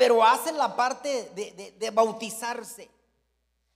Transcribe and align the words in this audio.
pero 0.00 0.24
hacen 0.24 0.56
la 0.56 0.74
parte 0.76 1.30
de, 1.34 1.90
bautizarse. 1.90 2.88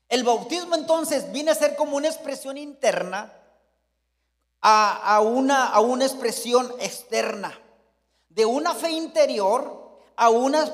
El 0.08 0.25
bautismo 0.25 0.75
entonces 0.75 1.31
viene 1.33 1.50
a 1.50 1.54
ser 1.54 1.77
como 1.77 1.99
una 1.99 2.08
expresión 2.08 2.57
interna 2.57 3.30
a, 4.62 5.21
una, 5.21 5.66
a 5.66 5.80
una 5.80 6.06
expresión 6.06 6.72
externa, 6.80 7.60
de 8.30 8.46
una 8.46 8.72
fe 8.74 8.92
interior 8.92 10.00
a 10.16 10.30
una 10.30 10.64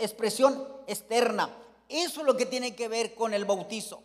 expresión 0.00 0.66
externa. 0.86 1.54
Eso 1.86 2.20
es 2.22 2.26
lo 2.26 2.34
que 2.34 2.46
tiene 2.46 2.74
que 2.74 2.88
ver 2.88 3.14
con 3.14 3.34
el 3.34 3.44
bautizo. 3.44 4.02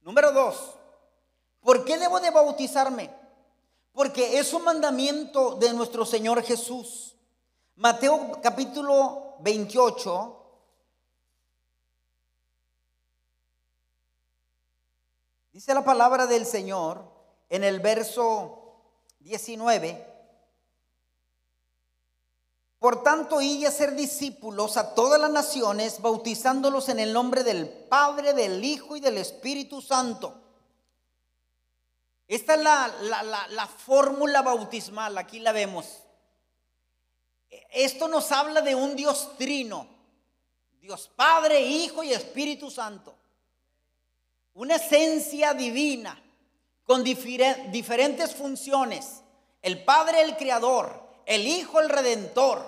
Número 0.00 0.32
dos, 0.32 0.74
¿por 1.60 1.84
qué 1.84 1.96
debo 1.96 2.18
de 2.18 2.30
bautizarme? 2.30 3.08
Porque 3.92 4.40
es 4.40 4.52
un 4.52 4.64
mandamiento 4.64 5.54
de 5.54 5.72
nuestro 5.72 6.04
Señor 6.04 6.42
Jesús. 6.42 7.14
Mateo 7.76 8.40
capítulo 8.42 9.31
28. 9.42 10.38
Dice 15.52 15.74
la 15.74 15.84
palabra 15.84 16.26
del 16.26 16.46
Señor 16.46 17.04
en 17.50 17.64
el 17.64 17.80
verso 17.80 18.62
19. 19.20 20.10
Por 22.78 23.02
tanto, 23.02 23.40
y 23.40 23.64
a 23.64 23.70
ser 23.70 23.94
discípulos 23.94 24.76
a 24.76 24.94
todas 24.94 25.20
las 25.20 25.30
naciones, 25.30 26.00
bautizándolos 26.00 26.88
en 26.88 26.98
el 26.98 27.12
nombre 27.12 27.44
del 27.44 27.68
Padre, 27.68 28.32
del 28.32 28.64
Hijo 28.64 28.96
y 28.96 29.00
del 29.00 29.18
Espíritu 29.18 29.80
Santo. 29.80 30.34
Esta 32.26 32.54
es 32.54 32.62
la, 32.62 32.88
la 33.50 33.66
fórmula 33.66 34.42
bautismal, 34.42 35.16
aquí 35.18 35.38
la 35.38 35.52
vemos. 35.52 36.01
Esto 37.70 38.08
nos 38.08 38.32
habla 38.32 38.60
de 38.62 38.74
un 38.74 38.96
Dios 38.96 39.36
trino, 39.36 39.86
Dios 40.80 41.10
Padre, 41.14 41.60
Hijo 41.60 42.02
y 42.02 42.12
Espíritu 42.12 42.70
Santo. 42.70 43.14
Una 44.54 44.76
esencia 44.76 45.54
divina 45.54 46.22
con 46.84 47.04
diferentes 47.04 48.34
funciones. 48.34 49.22
El 49.60 49.84
Padre, 49.84 50.22
el 50.22 50.36
Creador, 50.36 51.00
el 51.26 51.46
Hijo, 51.46 51.80
el 51.80 51.88
Redentor, 51.88 52.64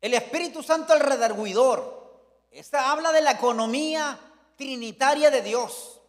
el 0.00 0.14
Espíritu 0.14 0.62
Santo, 0.62 0.92
el 0.94 1.00
redarguidor. 1.00 2.02
Esta 2.50 2.90
habla 2.90 3.12
de 3.12 3.22
la 3.22 3.32
economía 3.32 4.18
trinitaria 4.56 5.30
de 5.30 5.42
Dios. 5.42 6.00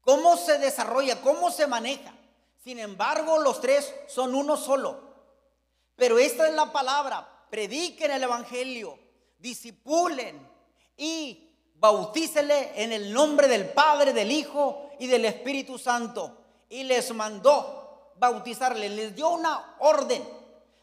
Cómo 0.00 0.36
se 0.36 0.58
desarrolla, 0.58 1.20
cómo 1.20 1.50
se 1.50 1.66
maneja. 1.66 2.14
Sin 2.62 2.78
embargo, 2.78 3.38
los 3.38 3.60
tres 3.60 3.92
son 4.06 4.34
uno 4.34 4.56
solo. 4.56 5.05
Pero 5.96 6.18
esta 6.18 6.48
es 6.48 6.54
la 6.54 6.72
palabra. 6.72 7.46
Prediquen 7.50 8.10
el 8.10 8.22
Evangelio, 8.22 8.98
disipulen 9.38 10.46
y 10.96 11.50
bautícele 11.74 12.82
en 12.82 12.92
el 12.92 13.12
nombre 13.12 13.48
del 13.48 13.68
Padre, 13.70 14.12
del 14.12 14.30
Hijo 14.30 14.90
y 14.98 15.06
del 15.06 15.24
Espíritu 15.24 15.78
Santo. 15.78 16.38
Y 16.68 16.84
les 16.84 17.12
mandó 17.14 18.12
bautizarle, 18.16 18.88
les 18.88 19.14
dio 19.14 19.30
una 19.30 19.76
orden, 19.78 20.22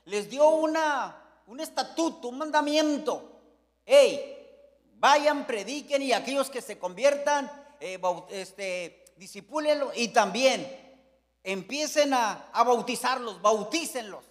les 0.05 0.29
dio 0.29 0.49
una 0.49 1.23
un 1.47 1.59
estatuto, 1.59 2.29
un 2.29 2.37
mandamiento. 2.37 3.41
Hey, 3.85 4.37
vayan, 4.95 5.45
prediquen 5.45 6.01
y 6.01 6.13
aquellos 6.13 6.49
que 6.49 6.61
se 6.61 6.79
conviertan, 6.79 7.51
eh, 7.79 7.99
este, 8.29 9.05
disipúlenlo 9.17 9.91
y 9.95 10.09
también 10.09 10.79
empiecen 11.43 12.13
a, 12.13 12.49
a 12.51 12.63
bautizarlos, 12.63 13.41
bautícenlos. 13.41 14.23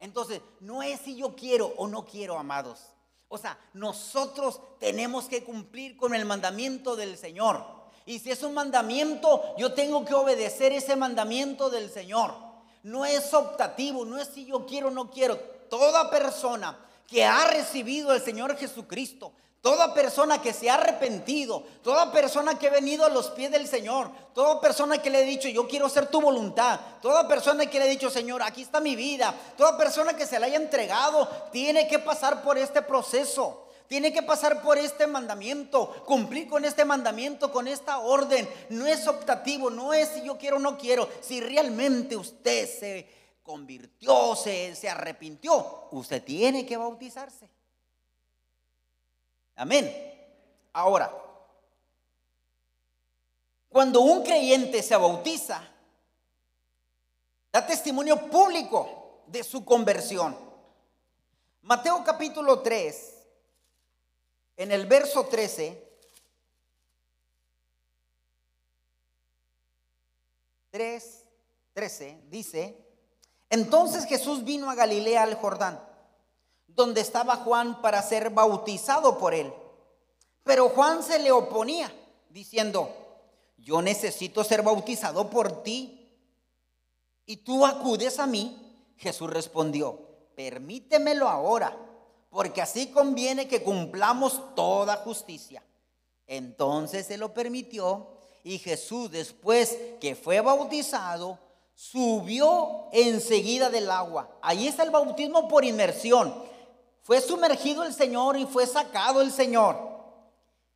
Entonces, 0.00 0.40
no 0.60 0.82
es 0.82 1.00
si 1.00 1.16
yo 1.16 1.34
quiero 1.34 1.74
o 1.76 1.86
no 1.86 2.04
quiero, 2.04 2.38
amados. 2.38 2.80
O 3.28 3.36
sea, 3.36 3.58
nosotros 3.74 4.60
tenemos 4.78 5.26
que 5.26 5.44
cumplir 5.44 5.96
con 5.96 6.14
el 6.14 6.24
mandamiento 6.24 6.96
del 6.96 7.18
Señor. 7.18 7.64
Y 8.06 8.18
si 8.20 8.30
es 8.30 8.42
un 8.42 8.54
mandamiento, 8.54 9.54
yo 9.58 9.74
tengo 9.74 10.04
que 10.04 10.14
obedecer 10.14 10.72
ese 10.72 10.96
mandamiento 10.96 11.68
del 11.68 11.90
Señor. 11.90 12.34
No 12.82 13.04
es 13.04 13.34
optativo, 13.34 14.04
no 14.04 14.16
es 14.16 14.28
si 14.28 14.46
yo 14.46 14.64
quiero 14.64 14.88
o 14.88 14.90
no 14.90 15.10
quiero 15.10 15.36
toda 15.68 16.10
persona 16.10 16.78
que 17.06 17.24
ha 17.24 17.46
recibido 17.48 18.10
al 18.10 18.22
Señor 18.22 18.56
Jesucristo, 18.56 19.32
toda 19.68 19.92
persona 19.92 20.40
que 20.40 20.54
se 20.54 20.70
ha 20.70 20.76
arrepentido, 20.76 21.62
toda 21.82 22.10
persona 22.10 22.58
que 22.58 22.68
ha 22.68 22.70
venido 22.70 23.04
a 23.04 23.10
los 23.10 23.28
pies 23.32 23.50
del 23.50 23.68
Señor, 23.68 24.10
toda 24.32 24.62
persona 24.62 24.96
que 24.96 25.10
le 25.10 25.18
ha 25.18 25.20
dicho, 25.20 25.46
yo 25.46 25.68
quiero 25.68 25.84
hacer 25.84 26.06
tu 26.06 26.22
voluntad, 26.22 26.80
toda 27.02 27.28
persona 27.28 27.66
que 27.66 27.78
le 27.78 27.84
ha 27.84 27.88
dicho, 27.88 28.08
Señor, 28.08 28.42
aquí 28.42 28.62
está 28.62 28.80
mi 28.80 28.96
vida, 28.96 29.34
toda 29.58 29.76
persona 29.76 30.14
que 30.14 30.24
se 30.24 30.40
le 30.40 30.46
haya 30.46 30.56
entregado, 30.56 31.28
tiene 31.52 31.86
que 31.86 31.98
pasar 31.98 32.42
por 32.42 32.56
este 32.56 32.80
proceso. 32.80 33.66
Tiene 33.88 34.10
que 34.10 34.22
pasar 34.22 34.62
por 34.62 34.78
este 34.78 35.06
mandamiento, 35.06 36.02
cumplir 36.06 36.48
con 36.48 36.64
este 36.64 36.86
mandamiento, 36.86 37.52
con 37.52 37.68
esta 37.68 37.98
orden. 37.98 38.48
No 38.70 38.86
es 38.86 39.06
optativo, 39.06 39.68
no 39.68 39.92
es 39.92 40.08
si 40.08 40.22
yo 40.22 40.38
quiero 40.38 40.56
o 40.56 40.60
no 40.60 40.78
quiero. 40.78 41.08
Si 41.20 41.42
realmente 41.42 42.16
usted 42.16 42.66
se 42.68 43.08
convirtió, 43.42 44.34
se, 44.34 44.74
se 44.74 44.88
arrepintió, 44.88 45.88
usted 45.90 46.22
tiene 46.22 46.64
que 46.64 46.78
bautizarse. 46.78 47.57
Amén. 49.58 49.92
Ahora, 50.72 51.12
cuando 53.68 54.00
un 54.00 54.22
creyente 54.22 54.84
se 54.84 54.96
bautiza, 54.96 55.60
da 57.52 57.66
testimonio 57.66 58.30
público 58.30 59.24
de 59.26 59.42
su 59.42 59.64
conversión. 59.64 60.38
Mateo 61.62 62.04
capítulo 62.04 62.60
3, 62.60 63.14
en 64.58 64.70
el 64.70 64.86
verso 64.86 65.26
13, 65.26 65.88
3, 70.70 71.24
13, 71.72 72.22
dice, 72.28 72.86
entonces 73.50 74.04
Jesús 74.04 74.44
vino 74.44 74.70
a 74.70 74.76
Galilea 74.76 75.24
al 75.24 75.34
Jordán, 75.34 75.87
donde 76.78 77.00
estaba 77.00 77.36
Juan 77.36 77.82
para 77.82 78.00
ser 78.00 78.30
bautizado 78.30 79.18
por 79.18 79.34
él. 79.34 79.52
Pero 80.44 80.68
Juan 80.68 81.02
se 81.02 81.18
le 81.18 81.32
oponía, 81.32 81.92
diciendo, 82.30 82.88
yo 83.58 83.82
necesito 83.82 84.44
ser 84.44 84.62
bautizado 84.62 85.28
por 85.28 85.64
ti. 85.64 86.08
Y 87.26 87.38
tú 87.38 87.66
acudes 87.66 88.20
a 88.20 88.28
mí. 88.28 88.56
Jesús 88.96 89.28
respondió, 89.28 89.98
permítemelo 90.36 91.28
ahora, 91.28 91.76
porque 92.30 92.62
así 92.62 92.86
conviene 92.86 93.48
que 93.48 93.64
cumplamos 93.64 94.54
toda 94.54 94.98
justicia. 94.98 95.64
Entonces 96.28 97.06
se 97.06 97.18
lo 97.18 97.34
permitió 97.34 98.06
y 98.44 98.58
Jesús 98.58 99.10
después 99.10 99.76
que 100.00 100.14
fue 100.14 100.40
bautizado, 100.40 101.38
subió 101.74 102.86
enseguida 102.92 103.68
del 103.68 103.90
agua. 103.90 104.30
Ahí 104.42 104.68
está 104.68 104.84
el 104.84 104.90
bautismo 104.90 105.48
por 105.48 105.64
inmersión. 105.64 106.47
Fue 107.02 107.20
sumergido 107.20 107.84
el 107.84 107.94
Señor 107.94 108.36
y 108.36 108.46
fue 108.46 108.66
sacado 108.66 109.20
el 109.20 109.32
Señor. 109.32 109.78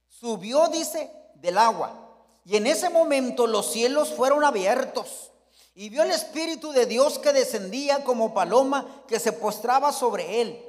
Subió, 0.09 0.69
dice, 0.69 1.11
del 1.35 1.59
agua. 1.59 1.99
Y 2.45 2.57
en 2.57 2.67
ese 2.67 2.89
momento 2.89 3.47
los 3.47 3.71
cielos 3.71 4.13
fueron 4.15 4.45
abiertos. 4.45 5.33
Y 5.75 5.89
vio 5.89 6.03
el 6.03 6.11
Espíritu 6.11 6.73
de 6.73 6.87
Dios 6.87 7.19
que 7.19 7.33
descendía 7.33 8.05
como 8.05 8.35
paloma 8.35 9.05
que 9.09 9.19
se 9.19 9.33
postraba 9.33 9.93
sobre 9.93 10.41
él. 10.41 10.65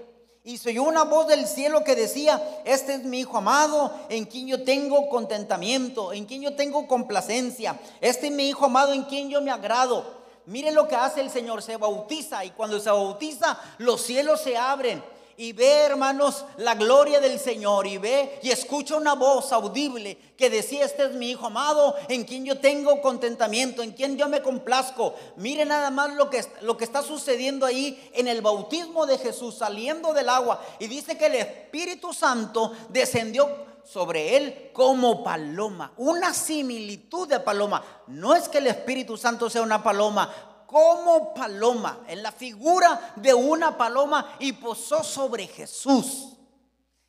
Y 0.46 0.58
se 0.58 0.70
oyó 0.70 0.84
una 0.84 1.04
voz 1.04 1.28
del 1.28 1.48
cielo 1.48 1.84
que 1.84 1.96
decía, 1.96 2.62
este 2.66 2.96
es 2.96 3.04
mi 3.04 3.22
Hijo 3.22 3.38
amado, 3.38 3.94
en 4.10 4.26
quien 4.26 4.48
yo 4.48 4.64
tengo 4.64 5.08
contentamiento, 5.08 6.12
en 6.12 6.26
quien 6.26 6.42
yo 6.42 6.56
tengo 6.56 6.86
complacencia. 6.88 7.80
Este 8.02 8.28
es 8.28 8.34
mi 8.34 8.50
Hijo 8.50 8.66
amado, 8.66 8.92
en 8.92 9.04
quien 9.04 9.30
yo 9.30 9.42
me 9.42 9.52
agrado. 9.52 10.22
Miren 10.46 10.76
lo 10.76 10.88
que 10.88 10.96
hace 10.96 11.22
el 11.22 11.30
Señor, 11.30 11.62
se 11.62 11.78
bautiza 11.78 12.44
y 12.44 12.52
cuando 12.52 12.80
se 12.80 12.90
bautiza 12.90 13.58
los 13.78 14.02
cielos 14.02 14.42
se 14.42 14.58
abren 14.58 15.02
y 15.38 15.54
ve, 15.54 15.82
hermanos, 15.82 16.46
la 16.58 16.76
gloria 16.76 17.20
del 17.20 17.40
Señor 17.40 17.88
y 17.88 17.98
ve 17.98 18.40
y 18.44 18.52
escucha 18.52 18.96
una 18.96 19.14
voz 19.14 19.52
audible 19.52 20.18
que 20.38 20.50
decía, 20.50 20.86
este 20.86 21.06
es 21.06 21.12
mi 21.14 21.32
Hijo 21.32 21.48
amado, 21.48 21.96
en 22.10 22.24
quien 22.24 22.46
yo 22.46 22.60
tengo 22.60 23.02
contentamiento, 23.02 23.82
en 23.82 23.92
quien 23.92 24.18
yo 24.18 24.28
me 24.30 24.42
complazco. 24.42 25.16
Miren 25.38 25.70
nada 25.70 25.90
más 25.90 26.14
lo 26.14 26.30
que, 26.30 26.46
lo 26.62 26.78
que 26.78 26.84
está 26.84 27.02
sucediendo 27.02 27.66
ahí 27.66 28.12
en 28.14 28.28
el 28.28 28.42
bautismo 28.42 29.06
de 29.06 29.18
Jesús, 29.18 29.56
saliendo 29.56 30.14
del 30.14 30.30
agua. 30.30 30.62
Y 30.80 30.88
dice 30.88 31.18
que 31.18 31.28
el 31.28 31.36
Espíritu 31.36 32.14
Santo 32.14 32.74
descendió 32.90 33.74
sobre 33.84 34.38
él 34.38 34.70
como 34.74 35.24
paloma, 35.24 35.92
una 35.98 36.34
similitud 36.34 37.28
de 37.28 37.40
paloma. 37.40 37.84
No 38.08 38.34
es 38.36 38.48
que 38.48 38.60
el 38.60 38.68
Espíritu 38.68 39.18
Santo 39.18 39.50
sea 39.50 39.62
una 39.62 39.84
paloma, 39.84 40.53
como 40.74 41.36
paloma, 41.36 42.04
en 42.08 42.24
la 42.24 42.32
figura 42.32 43.14
de 43.18 43.32
una 43.32 43.78
paloma 43.78 44.38
y 44.40 44.54
posó 44.54 45.04
sobre 45.04 45.46
Jesús. 45.46 46.36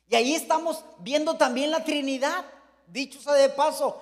Y 0.07 0.13
ahí 0.13 0.35
estamos 0.35 0.85
viendo 0.99 1.35
también 1.35 1.71
la 1.71 1.83
Trinidad, 1.83 2.45
dicho 2.85 3.19
sea 3.19 3.33
de 3.33 3.49
paso, 3.49 3.99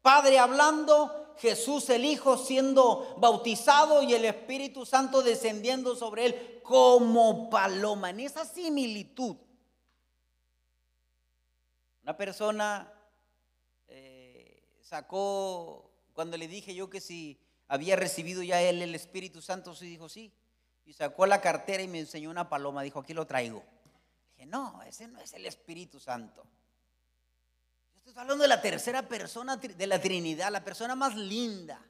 Padre 0.00 0.38
hablando, 0.38 1.34
Jesús 1.38 1.90
el 1.90 2.04
Hijo 2.04 2.38
siendo 2.38 3.16
bautizado 3.18 4.00
y 4.04 4.14
el 4.14 4.24
Espíritu 4.26 4.86
Santo 4.86 5.24
descendiendo 5.24 5.96
sobre 5.96 6.26
él 6.26 6.60
como 6.62 7.50
paloma, 7.50 8.10
en 8.10 8.20
esa 8.20 8.44
similitud. 8.44 9.34
Una 12.04 12.16
persona 12.16 12.92
eh, 13.88 14.78
sacó, 14.82 15.90
cuando 16.12 16.36
le 16.36 16.46
dije 16.46 16.76
yo 16.76 16.88
que 16.88 17.00
si 17.00 17.40
había 17.68 17.96
recibido 17.96 18.42
ya 18.42 18.60
él 18.60 18.82
el 18.82 18.94
Espíritu 18.94 19.40
Santo, 19.40 19.74
sí 19.74 19.86
dijo 19.86 20.08
sí. 20.08 20.32
Y 20.84 20.92
sacó 20.92 21.26
la 21.26 21.40
cartera 21.40 21.82
y 21.82 21.88
me 21.88 21.98
enseñó 21.98 22.30
una 22.30 22.48
paloma. 22.48 22.82
Dijo, 22.82 23.00
aquí 23.00 23.14
lo 23.14 23.26
traigo. 23.26 23.64
Dije, 24.34 24.46
no, 24.46 24.82
ese 24.82 25.08
no 25.08 25.20
es 25.20 25.32
el 25.32 25.46
Espíritu 25.46 25.98
Santo. 25.98 26.46
Yo 27.94 28.10
estoy 28.10 28.20
hablando 28.20 28.42
de 28.42 28.48
la 28.48 28.60
tercera 28.60 29.08
persona 29.08 29.56
de 29.56 29.86
la 29.86 29.98
Trinidad, 29.98 30.52
la 30.52 30.62
persona 30.62 30.94
más 30.94 31.16
linda. 31.16 31.80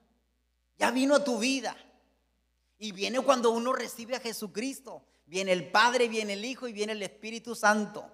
Ya 0.78 0.92
vino 0.92 1.16
a 1.16 1.24
tu 1.24 1.38
vida. 1.38 1.76
Y 2.78 2.92
viene 2.92 3.20
cuando 3.20 3.50
uno 3.50 3.72
recibe 3.72 4.14
a 4.14 4.20
Jesucristo. 4.20 5.04
Viene 5.26 5.52
el 5.52 5.70
Padre, 5.70 6.08
viene 6.08 6.34
el 6.34 6.44
Hijo 6.44 6.68
y 6.68 6.72
viene 6.72 6.92
el 6.92 7.02
Espíritu 7.02 7.56
Santo. 7.56 8.13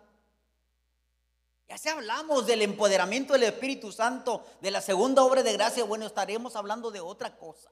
Ya 1.71 1.79
si 1.79 1.89
hablamos 1.89 2.47
del 2.47 2.63
empoderamiento 2.63 3.35
del 3.35 3.45
Espíritu 3.45 3.93
Santo, 3.93 4.45
de 4.61 4.73
la 4.73 4.81
segunda 4.81 5.23
obra 5.23 5.45
de 5.45 5.53
gracia, 5.53 5.85
bueno, 5.85 6.05
estaremos 6.05 6.57
hablando 6.57 6.91
de 6.91 6.99
otra 6.99 7.37
cosa. 7.37 7.71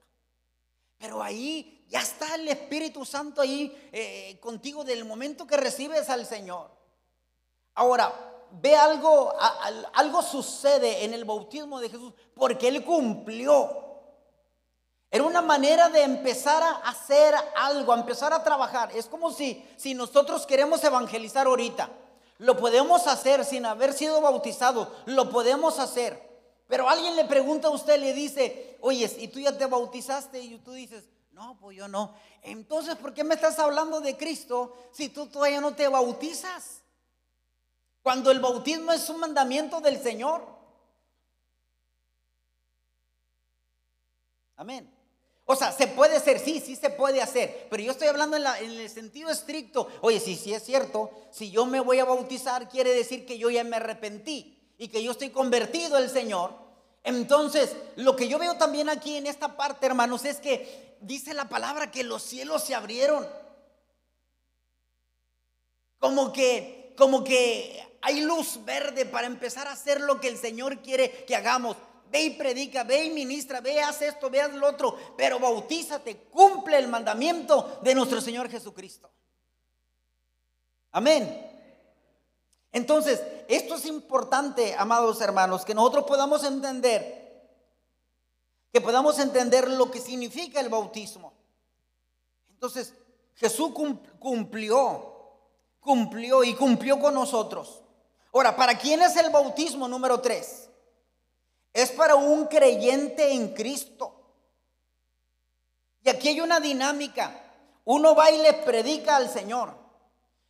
Pero 0.97 1.21
ahí 1.21 1.85
ya 1.89 1.99
está 1.99 2.35
el 2.35 2.47
Espíritu 2.47 3.03
Santo 3.03 3.41
ahí 3.41 3.89
eh, 3.91 4.39
contigo 4.39 4.85
del 4.85 5.03
momento 5.03 5.45
que 5.45 5.57
recibes 5.57 6.09
al 6.09 6.25
Señor. 6.25 6.71
Ahora, 7.73 8.13
ve 8.51 8.73
algo, 8.73 9.33
algo 9.93 10.21
sucede 10.21 11.03
en 11.03 11.13
el 11.13 11.25
bautismo 11.25 11.81
de 11.81 11.89
Jesús 11.89 12.13
porque 12.35 12.69
Él 12.69 12.85
cumplió. 12.85 13.85
Era 15.11 15.25
una 15.25 15.41
manera 15.41 15.89
de 15.89 16.03
empezar 16.03 16.63
a 16.63 16.89
hacer 16.89 17.35
algo, 17.53 17.91
a 17.91 17.99
empezar 17.99 18.31
a 18.31 18.45
trabajar. 18.45 18.95
Es 18.95 19.07
como 19.07 19.33
si, 19.33 19.69
si 19.75 19.93
nosotros 19.93 20.45
queremos 20.45 20.81
evangelizar 20.85 21.47
ahorita. 21.47 21.89
Lo 22.39 22.57
podemos 22.57 23.05
hacer 23.05 23.45
sin 23.45 23.65
haber 23.65 23.93
sido 23.93 24.21
bautizados. 24.21 24.87
Lo 25.05 25.29
podemos 25.29 25.77
hacer. 25.77 26.27
Pero 26.67 26.89
alguien 26.89 27.15
le 27.15 27.25
pregunta 27.25 27.67
a 27.67 27.71
usted, 27.71 27.99
le 27.99 28.13
dice, 28.13 28.77
oye, 28.81 29.11
¿y 29.19 29.27
tú 29.27 29.39
ya 29.39 29.57
te 29.57 29.65
bautizaste? 29.65 30.39
Y 30.41 30.57
tú 30.59 30.71
dices, 30.71 31.09
no, 31.31 31.57
pues 31.59 31.77
yo 31.77 31.87
no. 31.87 32.15
Entonces, 32.41 32.95
¿por 32.95 33.13
qué 33.13 33.23
me 33.23 33.35
estás 33.35 33.59
hablando 33.59 33.99
de 33.99 34.15
Cristo 34.15 34.73
si 34.91 35.09
tú 35.09 35.27
todavía 35.27 35.59
no 35.59 35.75
te 35.75 35.87
bautizas? 35.87 36.81
Cuando 38.01 38.31
el 38.31 38.39
bautismo 38.39 38.93
es 38.93 39.09
un 39.09 39.19
mandamiento 39.19 39.81
del 39.81 40.01
Señor. 40.01 40.45
Amén. 44.55 44.98
O 45.51 45.55
sea, 45.55 45.71
se 45.71 45.87
puede 45.87 46.15
hacer, 46.15 46.37
sí, 46.37 46.61
sí 46.63 46.75
se 46.75 46.91
puede 46.91 47.23
hacer, 47.23 47.65
pero 47.71 47.81
yo 47.81 47.91
estoy 47.91 48.07
hablando 48.07 48.37
en, 48.37 48.45
el 48.45 48.87
sentido 48.87 49.31
estricto. 49.31 49.87
Oye, 50.01 50.19
si 50.19 50.35
sí, 50.35 50.53
es 50.53 50.63
cierto, 50.63 51.09
si 51.31 51.49
yo 51.49 51.65
me 51.65 51.79
voy 51.79 51.97
a 51.97 52.05
bautizar, 52.05 52.69
quiere 52.69 52.93
decir 52.93 53.25
que 53.25 53.39
yo 53.39 53.49
ya 53.49 53.63
me 53.63 53.77
arrepentí 53.77 54.75
y 54.77 54.89
que 54.89 55.01
yo 55.01 55.09
estoy 55.09 55.31
convertido 55.31 55.97
al 55.97 56.07
Señor. 56.11 56.53
Entonces, 57.03 57.75
lo 57.95 58.15
que 58.15 58.27
yo 58.27 58.37
veo 58.37 58.57
también 58.57 58.89
aquí 58.89 59.17
en 59.17 59.25
esta 59.25 59.57
parte, 59.57 59.87
hermanos, 59.87 60.23
es 60.23 60.37
que 60.37 60.97
dice 61.01 61.33
la 61.33 61.49
palabra 61.49 61.89
que 61.89 62.03
los 62.03 62.21
cielos 62.21 62.63
se 62.63 62.75
abrieron. 62.75 63.27
Como 65.97 66.31
que, 66.31 66.93
como 66.95 67.23
que 67.23 67.97
hay 68.03 68.21
luz 68.21 68.63
verde 68.65 69.07
para 69.07 69.25
empezar 69.25 69.65
a 69.67 69.71
hacer 69.71 69.99
lo 69.99 70.21
que 70.21 70.27
el 70.27 70.37
Señor 70.37 70.83
quiere 70.83 71.25
que 71.25 71.35
hagamos 71.35 71.75
ve 72.09 72.23
y 72.23 72.29
predica, 72.31 72.83
ve 72.83 73.05
y 73.05 73.09
ministra, 73.09 73.61
ve, 73.61 73.81
haz 73.81 74.01
esto, 74.01 74.29
ve, 74.29 74.41
haz 74.41 74.53
lo 74.53 74.67
otro, 74.67 74.97
pero 75.17 75.39
bautízate, 75.39 76.17
cumple 76.31 76.77
el 76.77 76.87
mandamiento 76.87 77.79
de 77.81 77.95
nuestro 77.95 78.21
Señor 78.21 78.49
Jesucristo. 78.49 79.09
Amén. 80.91 81.45
Entonces, 82.71 83.21
esto 83.47 83.75
es 83.75 83.85
importante, 83.85 84.75
amados 84.75 85.21
hermanos, 85.21 85.65
que 85.65 85.73
nosotros 85.73 86.05
podamos 86.05 86.43
entender, 86.43 87.49
que 88.71 88.81
podamos 88.81 89.19
entender 89.19 89.67
lo 89.69 89.89
que 89.89 89.99
significa 89.99 90.59
el 90.59 90.69
bautismo. 90.69 91.33
Entonces, 92.49 92.93
Jesús 93.35 93.71
cumplió, 94.19 95.13
cumplió 95.79 96.43
y 96.43 96.53
cumplió 96.55 96.99
con 96.99 97.13
nosotros. 97.13 97.81
Ahora, 98.33 98.55
¿para 98.55 98.77
quién 98.77 99.01
es 99.01 99.15
el 99.15 99.31
bautismo 99.31 99.87
número 99.87 100.19
tres? 100.19 100.68
Es 101.73 101.91
para 101.91 102.15
un 102.15 102.45
creyente 102.47 103.33
en 103.33 103.53
Cristo. 103.53 104.15
Y 106.03 106.09
aquí 106.09 106.29
hay 106.29 106.41
una 106.41 106.59
dinámica. 106.59 107.43
Uno 107.85 108.15
va 108.15 108.31
y 108.31 108.41
le 108.41 108.53
predica 108.53 109.15
al 109.15 109.29
Señor. 109.29 109.73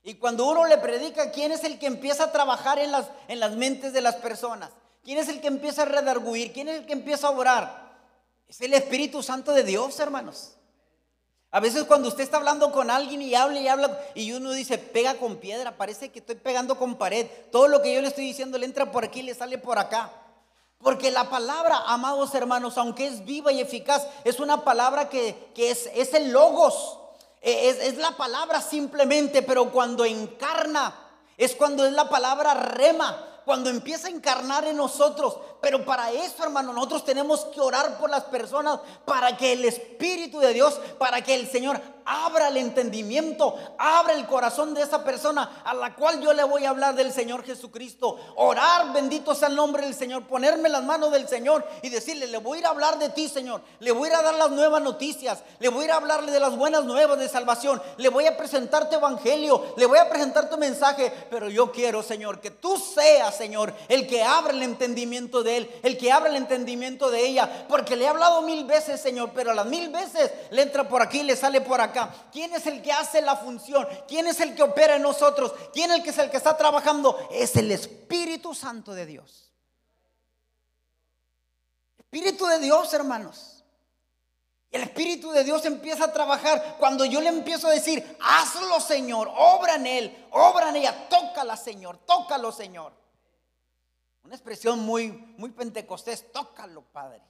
Y 0.04 0.16
cuando 0.16 0.48
uno 0.48 0.66
le 0.66 0.78
predica, 0.78 1.32
¿quién 1.32 1.52
es 1.52 1.64
el 1.64 1.78
que 1.78 1.88
empieza 1.88 2.26
a 2.26 2.32
trabajar 2.32 2.80
en 2.80 2.92
las, 2.92 3.08
en 3.28 3.40
las 3.40 3.56
mentes 3.56 3.94
de 3.94 4.02
las 4.02 4.16
personas? 4.16 4.72
¿Quién 5.04 5.18
es 5.18 5.28
el 5.28 5.42
que 5.42 5.48
empieza 5.48 5.84
a 5.84 5.86
redarguir? 5.86 6.54
¿Quién 6.54 6.70
es 6.70 6.80
el 6.80 6.86
que 6.86 6.94
empieza 6.94 7.28
a 7.28 7.32
orar? 7.32 7.90
Es 8.48 8.62
el 8.62 8.74
Espíritu 8.74 9.22
Santo 9.22 9.54
de 9.54 9.64
Dios, 9.64 10.00
hermanos. 10.00 10.56
A 11.52 11.60
veces 11.60 11.84
cuando 11.84 12.08
usted 12.08 12.24
está 12.24 12.38
hablando 12.38 12.72
con 12.72 12.92
alguien 12.92 13.22
y 13.22 13.34
habla 13.34 13.60
y 13.60 13.68
habla 13.68 14.00
y 14.14 14.32
uno 14.34 14.52
dice, 14.52 14.78
pega 14.78 15.16
con 15.16 15.38
piedra, 15.38 15.78
parece 15.78 16.10
que 16.10 16.20
estoy 16.20 16.36
pegando 16.36 16.78
con 16.78 16.96
pared. 16.96 17.26
Todo 17.52 17.68
lo 17.68 17.82
que 17.82 17.94
yo 17.94 18.02
le 18.02 18.08
estoy 18.08 18.26
diciendo 18.26 18.58
le 18.58 18.66
entra 18.66 18.92
por 18.92 19.04
aquí 19.04 19.20
y 19.20 19.24
le 19.24 19.34
sale 19.34 19.58
por 19.58 19.80
acá. 19.80 20.12
Porque 20.82 21.12
la 21.12 21.30
palabra, 21.30 21.84
amados 21.88 22.34
hermanos, 22.34 22.78
aunque 22.78 23.08
es 23.08 23.26
viva 23.26 23.52
y 23.52 23.60
eficaz, 23.60 24.08
es 24.24 24.40
una 24.40 24.64
palabra 24.64 25.10
que, 25.10 25.52
es, 25.56 25.90
es, 25.94 26.14
el 26.14 26.32
logos. 26.32 26.98
E, 27.42 27.70
es, 27.70 27.78
es 27.80 27.98
la 27.98 28.12
palabra 28.12 28.62
simplemente, 28.62 29.42
pero 29.42 29.72
cuando 29.72 30.06
encarna, 30.06 30.96
es 31.38 31.56
cuando 31.56 31.86
es 31.86 31.92
la 31.92 32.08
palabra 32.10 32.54
rema, 32.54 33.29
cuando 33.50 33.72
empieza 33.72 34.10
a 34.10 34.12
encarnar 34.12 34.64
en 34.66 34.78
nosotros. 34.78 35.40
Pero 35.60 35.84
para 35.84 36.12
eso, 36.12 36.44
hermano, 36.44 36.72
nosotros 36.72 37.04
tenemos 37.04 37.46
que 37.46 37.60
orar 37.60 37.98
por 37.98 38.08
las 38.08 38.26
personas 38.26 38.80
para 39.06 39.36
que 39.36 39.54
el 39.54 39.66
Espíritu 39.66 40.38
de 40.38 40.54
Dios, 40.54 40.80
para 41.00 41.24
que 41.24 41.34
el 41.34 41.50
Señor 41.50 41.82
abra 42.06 42.48
el 42.48 42.58
entendimiento, 42.58 43.56
abra 43.78 44.14
el 44.14 44.26
corazón 44.26 44.74
de 44.74 44.82
esa 44.82 45.04
persona 45.04 45.62
a 45.64 45.74
la 45.76 45.96
cual 45.96 46.22
yo 46.22 46.34
le 46.34 46.44
voy 46.44 46.66
a 46.66 46.72
hablar 46.72 46.96
del 46.96 47.12
Señor 47.12 47.44
Jesucristo. 47.44 48.18
Orar, 48.36 48.94
bendito 48.94 49.36
sea 49.36 49.48
el 49.48 49.56
nombre 49.56 49.84
del 49.84 49.94
Señor, 49.94 50.28
ponerme 50.28 50.70
las 50.70 50.84
manos 50.84 51.12
del 51.12 51.28
Señor 51.28 51.66
y 51.82 51.90
decirle, 51.90 52.28
le 52.28 52.38
voy 52.38 52.58
a 52.58 52.62
ir 52.62 52.66
a 52.66 52.70
hablar 52.70 52.98
de 52.98 53.10
ti, 53.10 53.30
Señor. 53.30 53.62
Le 53.80 53.92
voy 53.92 54.10
a 54.10 54.12
ir 54.12 54.16
a 54.18 54.24
dar 54.24 54.36
las 54.36 54.52
nuevas 54.52 54.82
noticias, 54.82 55.40
le 55.60 55.70
voy 55.70 55.82
a 55.82 55.86
ir 55.86 55.92
a 55.92 55.98
hablarle 55.98 56.32
de 56.32 56.40
las 56.40 56.56
buenas 56.56 56.84
nuevas 56.86 57.20
de 57.20 57.30
salvación, 57.30 57.82
le 57.98 58.10
voy 58.10 58.26
a 58.26 58.38
presentar 58.38 58.90
tu 58.90 58.96
evangelio, 58.96 59.74
le 59.78 59.86
voy 59.86 60.00
a 60.00 60.10
presentar 60.10 60.50
tu 60.50 60.58
mensaje, 60.58 61.12
pero 61.30 61.50
yo 61.50 61.72
quiero, 61.72 62.02
Señor, 62.02 62.40
que 62.40 62.52
tú 62.52 62.78
seas, 62.78 63.39
Señor, 63.40 63.74
el 63.88 64.06
que 64.06 64.22
abra 64.22 64.54
el 64.54 64.62
entendimiento 64.62 65.42
de 65.42 65.58
él, 65.58 65.72
el 65.82 65.98
que 65.98 66.12
abra 66.12 66.30
el 66.30 66.36
entendimiento 66.36 67.10
de 67.10 67.26
ella, 67.26 67.66
porque 67.68 67.96
le 67.96 68.06
he 68.06 68.08
hablado 68.08 68.44
mil 68.44 68.66
veces, 68.66 69.02
Señor, 69.02 69.32
pero 69.34 69.50
a 69.50 69.56
las 69.56 69.66
mil 69.66 69.90
veces 69.90 70.32
le 70.52 70.62
entra 70.62 70.88
por 70.88 71.02
aquí, 71.02 71.24
le 71.24 71.36
sale 71.36 71.62
por 71.62 71.82
acá 71.82 72.14
¿Quién 72.32 72.54
es 72.54 72.68
el 72.68 72.82
que 72.82 72.92
hace 72.92 73.22
la 73.22 73.36
función? 73.36 73.88
¿Quién 74.08 74.28
es 74.28 74.40
el 74.40 74.56
que 74.56 74.64
opera 74.64 74.96
en 74.96 75.02
nosotros? 75.02 75.54
¿Quién 75.74 75.92
es 75.92 76.18
el 76.18 76.30
que 76.30 76.38
está 76.38 76.56
trabajando? 76.58 77.28
Es 77.32 77.56
el 77.56 77.72
Espíritu 77.72 78.54
Santo 78.54 78.94
de 78.94 79.06
Dios. 79.06 79.52
Espíritu 81.98 82.46
de 82.46 82.60
Dios, 82.60 82.94
hermanos. 82.94 83.64
Y 84.72 84.76
el 84.76 84.84
Espíritu 84.84 85.32
de 85.32 85.44
Dios 85.44 85.66
empieza 85.66 86.06
a 86.06 86.14
trabajar 86.14 86.76
cuando 86.78 87.06
yo 87.06 87.22
le 87.22 87.30
empiezo 87.30 87.68
a 87.68 87.72
decir, 87.72 88.18
hazlo 88.22 88.80
Señor, 88.80 89.32
obra 89.36 89.76
en 89.76 89.88
Él, 89.88 90.28
obra 90.32 90.70
en 90.70 90.76
ella, 90.78 91.08
tócala 91.10 91.58
Señor, 91.58 91.98
tócalo 92.06 92.52
Señor. 92.52 92.99
Una 94.24 94.36
expresión 94.36 94.80
muy, 94.80 95.10
muy 95.38 95.52
pentecostés, 95.52 96.32
tócalo 96.32 96.82
Padre. 96.82 97.22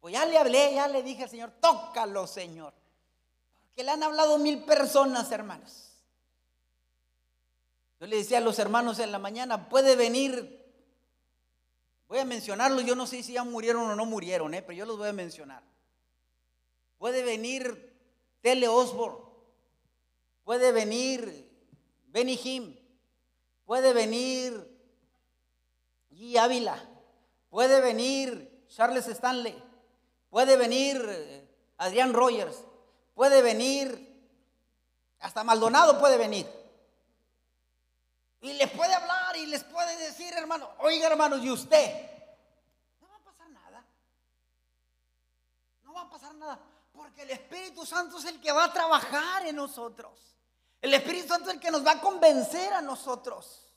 Pues 0.00 0.14
ya 0.14 0.24
le 0.24 0.38
hablé, 0.38 0.74
ya 0.74 0.88
le 0.88 1.02
dije 1.02 1.24
al 1.24 1.30
Señor, 1.30 1.52
tócalo 1.60 2.26
Señor 2.26 2.72
que 3.74 3.84
le 3.84 3.90
han 3.90 4.02
hablado 4.02 4.38
mil 4.38 4.62
personas, 4.64 5.30
hermanos. 5.32 5.92
Yo 8.00 8.06
le 8.06 8.16
decía 8.16 8.38
a 8.38 8.42
los 8.42 8.58
hermanos 8.58 8.98
en 8.98 9.12
la 9.12 9.18
mañana, 9.18 9.68
puede 9.68 9.96
venir, 9.96 10.64
voy 12.08 12.18
a 12.18 12.24
mencionarlos, 12.24 12.84
yo 12.84 12.94
no 12.94 13.06
sé 13.06 13.22
si 13.22 13.34
ya 13.34 13.44
murieron 13.44 13.88
o 13.88 13.94
no 13.94 14.06
murieron, 14.06 14.54
eh, 14.54 14.62
pero 14.62 14.76
yo 14.76 14.86
los 14.86 14.96
voy 14.96 15.08
a 15.08 15.12
mencionar. 15.12 15.62
Puede 16.98 17.22
venir 17.22 17.94
Tele 18.40 18.68
Osborne, 18.68 19.18
puede 20.44 20.72
venir 20.72 21.50
Benny 22.08 22.38
Him, 22.42 22.76
puede 23.64 23.92
venir 23.92 24.69
G. 26.10 26.38
Ávila, 26.38 26.78
puede 27.48 27.80
venir 27.80 28.64
Charles 28.68 29.06
Stanley, 29.08 29.62
puede 30.28 30.56
venir 30.56 31.04
eh, 31.08 31.48
Adrián 31.78 32.12
Rogers, 32.12 32.64
puede 33.14 33.42
venir, 33.42 34.08
hasta 35.20 35.44
Maldonado 35.44 35.98
puede 35.98 36.16
venir. 36.16 36.46
Y 38.42 38.54
les 38.54 38.70
puede 38.70 38.94
hablar 38.94 39.36
y 39.36 39.46
les 39.46 39.64
puede 39.64 39.96
decir, 39.98 40.32
hermano, 40.34 40.70
oiga 40.78 41.08
hermanos, 41.08 41.40
¿y 41.42 41.50
usted? 41.50 42.10
No 43.00 43.08
va 43.08 43.16
a 43.16 43.24
pasar 43.24 43.50
nada. 43.50 43.84
No 45.82 45.92
va 45.92 46.00
a 46.02 46.10
pasar 46.10 46.34
nada. 46.34 46.58
Porque 46.92 47.22
el 47.22 47.30
Espíritu 47.30 47.84
Santo 47.84 48.18
es 48.18 48.24
el 48.24 48.40
que 48.40 48.50
va 48.50 48.64
a 48.64 48.72
trabajar 48.72 49.46
en 49.46 49.56
nosotros. 49.56 50.30
El 50.80 50.94
Espíritu 50.94 51.28
Santo 51.28 51.50
es 51.50 51.56
el 51.56 51.60
que 51.60 51.70
nos 51.70 51.84
va 51.86 51.92
a 51.92 52.00
convencer 52.00 52.72
a 52.72 52.80
nosotros. 52.80 53.69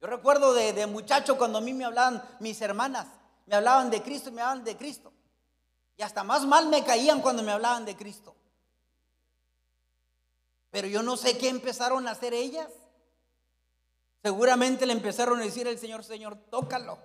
Yo 0.00 0.06
recuerdo 0.06 0.52
de, 0.52 0.86
muchacho 0.86 1.38
cuando 1.38 1.58
a 1.58 1.60
mí 1.60 1.72
me 1.72 1.84
hablaban 1.84 2.22
mis 2.40 2.60
hermanas, 2.60 3.06
me 3.46 3.56
hablaban 3.56 3.90
de 3.90 4.02
Cristo 4.02 4.28
y 4.28 4.32
me 4.32 4.42
hablaban 4.42 4.64
de 4.64 4.76
Cristo. 4.76 5.12
Y 5.96 6.02
hasta 6.02 6.24
más 6.24 6.44
mal 6.44 6.68
me 6.68 6.84
caían 6.84 7.20
cuando 7.20 7.42
me 7.42 7.52
hablaban 7.52 7.84
de 7.84 7.96
Cristo. 7.96 8.34
Pero 10.70 10.88
yo 10.88 11.02
no 11.02 11.16
sé 11.16 11.38
qué 11.38 11.48
empezaron 11.48 12.08
a 12.08 12.12
hacer 12.12 12.34
ellas. 12.34 12.68
Seguramente 14.22 14.86
le 14.86 14.92
empezaron 14.92 15.38
a 15.38 15.44
decir 15.44 15.68
al 15.68 15.78
Señor, 15.78 16.02
Señor, 16.02 16.36
tócalo. 16.50 16.98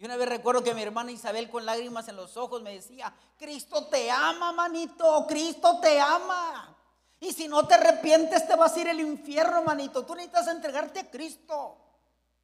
Y 0.00 0.06
una 0.06 0.16
vez 0.16 0.28
recuerdo 0.28 0.64
que 0.64 0.74
mi 0.74 0.82
hermana 0.82 1.12
Isabel 1.12 1.50
con 1.50 1.66
lágrimas 1.66 2.08
en 2.08 2.16
los 2.16 2.38
ojos 2.38 2.62
me 2.62 2.72
decía, 2.72 3.14
Cristo 3.36 3.86
te 3.88 4.10
ama, 4.10 4.50
manito, 4.50 5.26
Cristo 5.28 5.78
te 5.80 6.00
ama. 6.00 6.74
Y 7.20 7.32
si 7.32 7.46
no 7.46 7.66
te 7.66 7.74
arrepientes 7.74 8.48
te 8.48 8.56
vas 8.56 8.74
a 8.74 8.80
ir 8.80 8.88
al 8.88 8.98
infierno, 8.98 9.62
manito. 9.62 10.04
Tú 10.04 10.14
necesitas 10.14 10.48
entregarte 10.48 11.00
a 11.00 11.10
Cristo. 11.10 11.76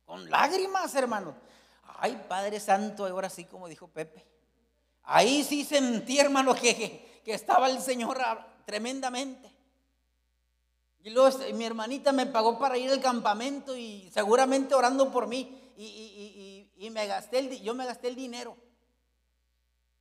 Con 0.05 0.31
lágrimas, 0.31 0.95
hermano. 0.95 1.35
Ay, 1.99 2.23
Padre 2.29 2.61
Santo, 2.61 3.07
ahora 3.07 3.31
sí, 3.31 3.45
como 3.47 3.69
dijo 3.69 3.89
Pepe. 3.89 4.25
Ahí 5.05 5.43
sí 5.43 5.65
sentí, 5.65 6.19
hermano, 6.19 6.55
que, 6.55 7.23
que 7.25 7.33
estaba 7.33 7.71
el 7.71 7.81
Señor 7.81 8.19
tremendamente. 8.67 9.57
Y 11.07 11.11
luego 11.11 11.39
mi 11.55 11.65
hermanita 11.65 12.11
me 12.11 12.27
pagó 12.27 12.59
para 12.59 12.77
ir 12.77 12.91
al 12.91 13.01
campamento 13.01 13.77
y 13.77 14.11
seguramente 14.13 14.75
orando 14.75 15.13
por 15.13 15.29
mí. 15.29 15.73
Y, 15.77 16.91
me 16.91 17.07
gasté 17.07 17.39
el, 17.39 17.63
yo 17.63 17.75
me 17.75 17.87
gasté 17.87 18.09
el 18.09 18.17
dinero 18.17 18.57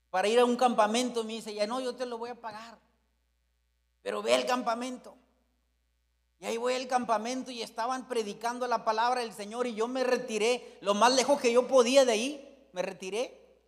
para 0.09 0.27
ir 0.27 0.39
a 0.39 0.45
un 0.45 0.55
campamento. 0.55 1.23
Me 1.23 1.33
dice, 1.33 1.53
ya 1.53 1.67
no, 1.67 1.79
yo 1.79 1.95
te 1.95 2.05
lo 2.05 2.17
voy 2.17 2.31
a 2.31 2.35
pagar. 2.41 2.79
Pero 4.05 4.21
ve 4.21 4.35
el 4.35 4.45
campamento. 4.45 5.17
Y 6.37 6.45
ahí 6.45 6.57
voy 6.57 6.75
al 6.75 6.87
campamento 6.87 7.49
y 7.49 7.63
estaban 7.63 8.07
predicando 8.07 8.67
la 8.67 8.85
palabra 8.85 9.21
del 9.21 9.33
Señor 9.33 9.65
y 9.65 9.73
yo 9.73 9.87
me 9.87 10.03
retiré 10.03 10.77
lo 10.81 10.93
más 10.93 11.11
lejos 11.15 11.41
que 11.41 11.51
yo 11.51 11.67
podía 11.67 12.05
de 12.05 12.11
ahí. 12.11 12.67
Me 12.71 12.83
retiré. 12.83 13.65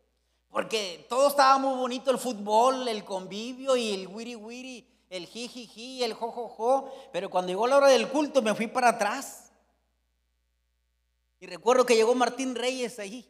Porque 0.50 1.08
todo 1.10 1.30
estaba 1.30 1.58
muy 1.58 1.76
bonito, 1.76 2.12
el 2.12 2.20
fútbol, 2.20 2.88
el 2.88 3.04
convivio 3.04 3.76
y 3.76 3.96
el 3.96 4.08
wiri 4.08 4.36
wiri, 4.36 4.88
el 5.10 5.26
jijiji, 5.26 6.04
el 6.04 6.14
jojojo. 6.14 6.94
Pero 7.12 7.32
cuando 7.32 7.48
llegó 7.48 7.66
la 7.66 7.78
hora 7.78 7.88
del 7.88 8.08
culto 8.08 8.44
me 8.44 8.54
fui 8.54 8.68
para 8.68 8.90
atrás. 8.90 9.52
Y 11.40 11.48
recuerdo 11.48 11.84
que 11.84 11.96
llegó 11.96 12.14
Martín 12.14 12.54
Reyes 12.54 13.00
ahí. 13.00 13.28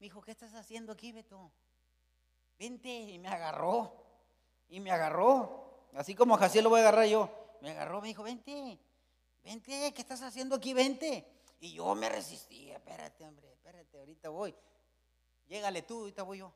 Me 0.00 0.06
dijo, 0.06 0.20
¿qué 0.20 0.32
estás 0.32 0.52
haciendo 0.54 0.90
aquí, 0.90 1.12
Beto? 1.12 1.52
Vente. 2.58 2.88
Y 2.88 3.20
me 3.20 3.28
agarró. 3.28 3.94
Y 4.68 4.80
me 4.80 4.90
agarró. 4.90 5.69
Así 5.94 6.14
como 6.14 6.34
a 6.34 6.38
Jaciel 6.38 6.64
lo 6.64 6.70
voy 6.70 6.80
a 6.80 6.82
agarrar 6.82 7.06
yo. 7.06 7.30
Me 7.60 7.70
agarró, 7.70 8.00
me 8.00 8.08
dijo, 8.08 8.22
vente. 8.22 8.78
Vente, 9.42 9.92
¿qué 9.94 10.00
estás 10.00 10.22
haciendo 10.22 10.54
aquí? 10.54 10.72
Vente. 10.72 11.26
Y 11.60 11.72
yo 11.72 11.94
me 11.94 12.08
resistí. 12.08 12.70
Espérate, 12.70 13.24
hombre, 13.24 13.50
espérate, 13.52 13.98
ahorita 13.98 14.28
voy. 14.28 14.54
Llégale 15.46 15.82
tú, 15.82 16.00
ahorita 16.00 16.22
voy 16.22 16.38
yo. 16.38 16.52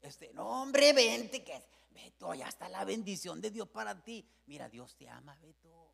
Este, 0.00 0.32
no, 0.32 0.62
hombre, 0.62 0.92
vente, 0.92 1.42
que 1.42 1.62
Beto, 1.90 2.34
ya 2.34 2.48
está 2.48 2.68
la 2.68 2.84
bendición 2.84 3.40
de 3.40 3.50
Dios 3.50 3.68
para 3.68 4.02
ti. 4.02 4.28
Mira, 4.46 4.68
Dios 4.68 4.96
te 4.96 5.08
ama, 5.08 5.36
Beto. 5.36 5.92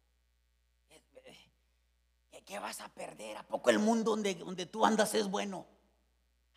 ¿Qué, 2.45 2.59
vas 2.59 2.81
a 2.81 2.89
perder? 2.89 3.37
¿A 3.37 3.47
poco 3.47 3.71
el 3.71 3.79
mundo 3.79 4.13
donde, 4.13 4.35
donde 4.35 4.67
tú 4.67 4.85
andas 4.85 5.15
es 5.15 5.29
bueno? 5.29 5.67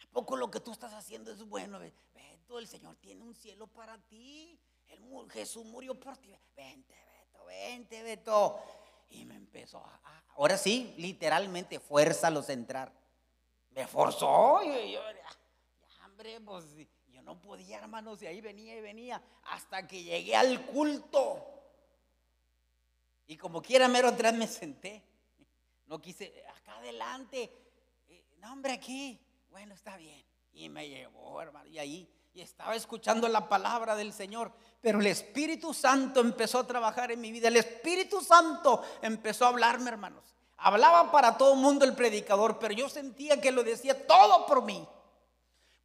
¿A 0.03 0.11
poco 0.13 0.35
lo 0.35 0.49
que 0.49 0.59
tú 0.59 0.71
estás 0.71 0.93
haciendo 0.93 1.31
es 1.31 1.43
bueno? 1.43 1.79
Beto, 1.79 2.59
el 2.59 2.67
Señor 2.67 2.95
tiene 2.95 3.21
un 3.21 3.35
cielo 3.35 3.67
para 3.67 3.97
ti. 4.07 4.59
Jesús 5.31 5.65
murió 5.65 5.99
por 5.99 6.17
ti. 6.17 6.35
Vente, 6.55 6.93
Beto, 6.93 7.45
vente, 7.45 8.03
Beto. 8.03 8.59
Y 9.09 9.25
me 9.25 9.35
empezó 9.35 9.77
a, 9.79 10.23
ahora 10.35 10.57
sí, 10.57 10.93
literalmente, 10.97 11.79
fuerza 11.79 12.27
a 12.27 12.53
entrar. 12.53 12.91
Me 13.71 13.87
forzó. 13.87 14.61
Y 14.63 14.93
yo, 14.93 15.01
ya, 15.01 16.05
hombre, 16.05 16.39
pues 16.41 16.65
yo 17.07 17.21
no 17.21 17.41
podía, 17.41 17.79
hermanos, 17.79 18.21
y 18.21 18.27
ahí 18.27 18.41
venía 18.41 18.75
y 18.75 18.81
venía 18.81 19.21
hasta 19.43 19.87
que 19.87 20.03
llegué 20.03 20.35
al 20.35 20.65
culto. 20.65 21.55
Y 23.27 23.37
como 23.37 23.61
quiera, 23.61 23.87
mero 23.87 24.09
atrás 24.09 24.33
me 24.33 24.47
senté. 24.47 25.03
No 25.87 25.99
quise, 25.99 26.43
acá 26.57 26.77
adelante. 26.77 27.51
Eh, 28.07 28.25
no, 28.37 28.53
hombre, 28.53 28.73
aquí. 28.73 29.19
Bueno, 29.49 29.73
está 29.73 29.97
bien. 29.97 30.23
Y 30.53 30.69
me 30.69 30.87
llevó, 30.87 31.41
hermano. 31.41 31.69
Y 31.69 31.79
ahí, 31.79 32.14
y 32.35 32.41
estaba 32.41 32.75
escuchando 32.75 33.29
la 33.29 33.47
palabra 33.47 33.95
del 33.95 34.11
Señor. 34.11 34.51
Pero 34.81 34.99
el 34.99 35.07
Espíritu 35.07 35.73
Santo 35.73 36.19
empezó 36.19 36.59
a 36.59 36.67
trabajar 36.67 37.09
en 37.09 37.21
mi 37.21 37.31
vida. 37.31 37.47
El 37.47 37.55
Espíritu 37.55 38.19
Santo 38.19 38.83
empezó 39.01 39.45
a 39.45 39.49
hablarme, 39.49 39.89
hermanos. 39.89 40.35
Hablaba 40.57 41.13
para 41.13 41.37
todo 41.37 41.53
el 41.53 41.59
mundo 41.59 41.85
el 41.85 41.95
predicador, 41.95 42.59
pero 42.59 42.73
yo 42.73 42.89
sentía 42.89 43.39
que 43.39 43.53
lo 43.53 43.63
decía 43.63 44.05
todo 44.05 44.45
por 44.45 44.63
mí. 44.63 44.85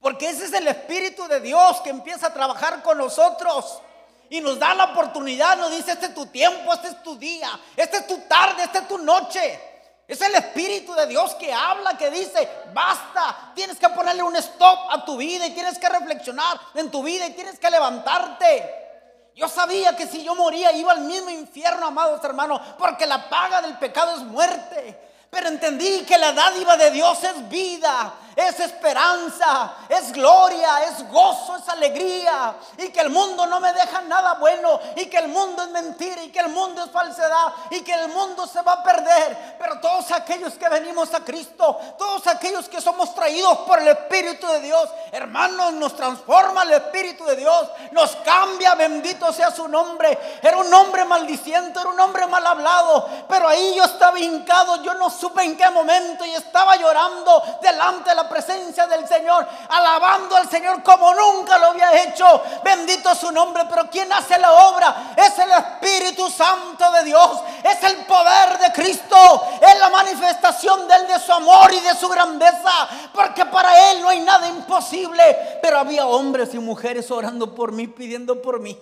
Porque 0.00 0.28
ese 0.28 0.46
es 0.46 0.52
el 0.52 0.66
Espíritu 0.66 1.28
de 1.28 1.40
Dios 1.40 1.80
que 1.82 1.90
empieza 1.90 2.26
a 2.26 2.34
trabajar 2.34 2.82
con 2.82 2.98
nosotros. 2.98 3.80
Y 4.28 4.40
nos 4.40 4.58
da 4.58 4.74
la 4.74 4.86
oportunidad, 4.86 5.56
nos 5.56 5.70
dice, 5.70 5.92
este 5.92 6.06
es 6.06 6.14
tu 6.14 6.26
tiempo, 6.26 6.72
este 6.72 6.88
es 6.88 7.02
tu 7.04 7.16
día, 7.16 7.60
este 7.76 7.98
es 7.98 8.06
tu 8.08 8.18
tarde, 8.22 8.64
este 8.64 8.78
es 8.78 8.88
tu 8.88 8.98
noche. 8.98 9.69
Es 10.10 10.20
el 10.22 10.34
Espíritu 10.34 10.92
de 10.92 11.06
Dios 11.06 11.36
que 11.36 11.52
habla, 11.52 11.96
que 11.96 12.10
dice, 12.10 12.48
basta, 12.74 13.52
tienes 13.54 13.78
que 13.78 13.88
ponerle 13.90 14.24
un 14.24 14.34
stop 14.34 14.90
a 14.90 15.04
tu 15.04 15.16
vida 15.16 15.46
y 15.46 15.52
tienes 15.52 15.78
que 15.78 15.88
reflexionar 15.88 16.60
en 16.74 16.90
tu 16.90 17.00
vida 17.04 17.28
y 17.28 17.32
tienes 17.34 17.60
que 17.60 17.70
levantarte. 17.70 19.30
Yo 19.36 19.48
sabía 19.48 19.94
que 19.94 20.08
si 20.08 20.24
yo 20.24 20.34
moría 20.34 20.72
iba 20.72 20.90
al 20.90 21.02
mismo 21.02 21.30
infierno, 21.30 21.86
amados 21.86 22.24
hermanos, 22.24 22.60
porque 22.76 23.06
la 23.06 23.30
paga 23.30 23.62
del 23.62 23.78
pecado 23.78 24.16
es 24.16 24.22
muerte. 24.22 24.98
Pero 25.30 25.46
entendí 25.46 26.00
que 26.00 26.18
la 26.18 26.32
dádiva 26.32 26.76
de 26.76 26.90
Dios 26.90 27.22
es 27.22 27.48
vida, 27.48 28.12
es 28.36 28.60
esperanza, 28.60 29.74
es 29.88 30.12
gloria, 30.12 30.84
es 30.84 31.08
gozo, 31.08 31.56
es 31.56 31.68
alegría. 31.68 32.54
Y 32.78 32.90
que 32.90 33.00
el 33.00 33.10
mundo 33.10 33.46
no 33.46 33.60
me 33.60 33.72
deja 33.72 34.02
nada 34.02 34.34
bueno. 34.34 34.78
Y 34.96 35.06
que 35.06 35.18
el 35.18 35.28
mundo 35.28 35.62
es 35.62 35.70
mentira. 35.70 36.22
Y 36.22 36.30
que 36.30 36.40
el 36.40 36.48
mundo 36.48 36.84
es 36.84 36.90
falsedad. 36.90 37.52
Y 37.70 37.82
que 37.82 37.92
el 37.92 38.08
mundo 38.08 38.46
se 38.46 38.62
va 38.62 38.74
a 38.74 38.82
perder. 38.82 39.56
Pero 39.58 39.80
todos 39.80 40.10
aquellos 40.12 40.54
que 40.54 40.68
venimos 40.68 41.12
a 41.14 41.20
Cristo, 41.20 41.78
todos 41.98 42.26
aquellos 42.28 42.68
que 42.68 42.80
somos 42.80 43.14
traídos 43.14 43.58
por 43.58 43.80
el 43.80 43.88
Espíritu 43.88 44.46
de 44.46 44.60
Dios, 44.60 44.88
hermanos, 45.12 45.72
nos 45.74 45.96
transforma 45.96 46.62
el 46.62 46.72
Espíritu 46.72 47.24
de 47.24 47.36
Dios. 47.36 47.68
Nos 47.90 48.16
cambia, 48.16 48.74
bendito 48.74 49.32
sea 49.32 49.50
su 49.50 49.66
nombre. 49.68 50.38
Era 50.42 50.56
un 50.56 50.72
hombre 50.72 51.04
maldiciente, 51.04 51.80
era 51.80 51.88
un 51.88 52.00
hombre 52.00 52.26
mal 52.26 52.46
hablado. 52.46 53.08
Pero 53.28 53.48
ahí 53.48 53.74
yo 53.76 53.84
estaba 53.84 54.18
hincado. 54.18 54.82
Yo 54.82 54.94
no 54.94 55.10
supe 55.10 55.42
en 55.42 55.56
qué 55.56 55.68
momento. 55.70 56.24
Y 56.24 56.34
estaba 56.34 56.76
llorando 56.76 57.42
delante 57.60 58.10
de 58.10 58.16
la 58.16 58.19
presencia 58.28 58.86
del 58.86 59.06
Señor, 59.06 59.46
alabando 59.68 60.36
al 60.36 60.48
Señor 60.48 60.82
como 60.82 61.14
nunca 61.14 61.58
lo 61.58 61.66
había 61.68 62.04
hecho. 62.04 62.42
Bendito 62.64 63.14
su 63.14 63.30
nombre, 63.32 63.64
pero 63.68 63.88
quien 63.90 64.12
hace 64.12 64.38
la 64.38 64.52
obra 64.52 65.14
es 65.16 65.38
el 65.38 65.50
Espíritu 65.50 66.30
Santo 66.30 66.90
de 66.92 67.04
Dios, 67.04 67.30
es 67.62 67.82
el 67.82 68.04
poder 68.06 68.58
de 68.58 68.72
Cristo, 68.72 69.16
es 69.60 69.78
la 69.78 69.88
manifestación 69.90 70.86
de 70.88 70.94
él 70.94 71.06
de 71.06 71.18
su 71.18 71.32
amor 71.32 71.72
y 71.72 71.80
de 71.80 71.94
su 71.94 72.08
grandeza, 72.08 72.88
porque 73.14 73.44
para 73.46 73.92
él 73.92 74.02
no 74.02 74.08
hay 74.08 74.20
nada 74.20 74.48
imposible. 74.48 75.58
Pero 75.62 75.78
había 75.78 76.06
hombres 76.06 76.54
y 76.54 76.58
mujeres 76.58 77.10
orando 77.10 77.54
por 77.54 77.72
mí, 77.72 77.86
pidiendo 77.86 78.40
por 78.40 78.60
mí. 78.60 78.78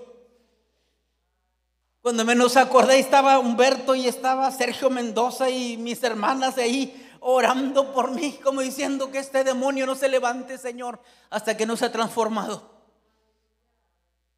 Cuando 2.00 2.25
menos 2.25 2.57
acordé 2.57 2.99
estaba 2.99 3.38
Humberto 3.38 3.95
y 3.95 4.07
estaba 4.07 4.50
Sergio 4.50 4.88
Mendoza 4.88 5.50
y 5.50 5.76
mis 5.76 6.02
hermanas 6.02 6.57
ahí 6.57 7.08
orando 7.20 7.92
por 7.92 8.10
mí, 8.10 8.38
como 8.42 8.60
diciendo 8.60 9.10
que 9.10 9.18
este 9.18 9.44
demonio 9.44 9.87
no 9.87 9.94
se 9.94 10.08
levante, 10.08 10.58
Señor, 10.58 11.00
hasta 11.30 11.56
que 11.56 11.66
no 11.66 11.76
se 11.76 11.87
ha 11.87 11.92
transformado. 11.92 12.78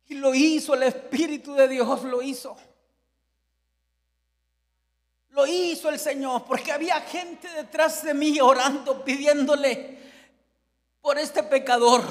Y 0.06 0.14
lo 0.14 0.34
hizo, 0.34 0.74
el 0.74 0.82
Espíritu 0.84 1.54
de 1.54 1.68
Dios 1.68 2.02
lo 2.04 2.20
hizo. 2.20 2.56
Lo 5.28 5.46
hizo 5.46 5.88
el 5.88 5.98
Señor, 5.98 6.44
porque 6.44 6.72
había 6.72 7.00
gente 7.02 7.48
detrás 7.48 8.02
de 8.02 8.14
mí 8.14 8.40
orando, 8.40 9.04
pidiéndole 9.04 9.98
por 11.00 11.18
este 11.18 11.42
pecador. 11.44 12.02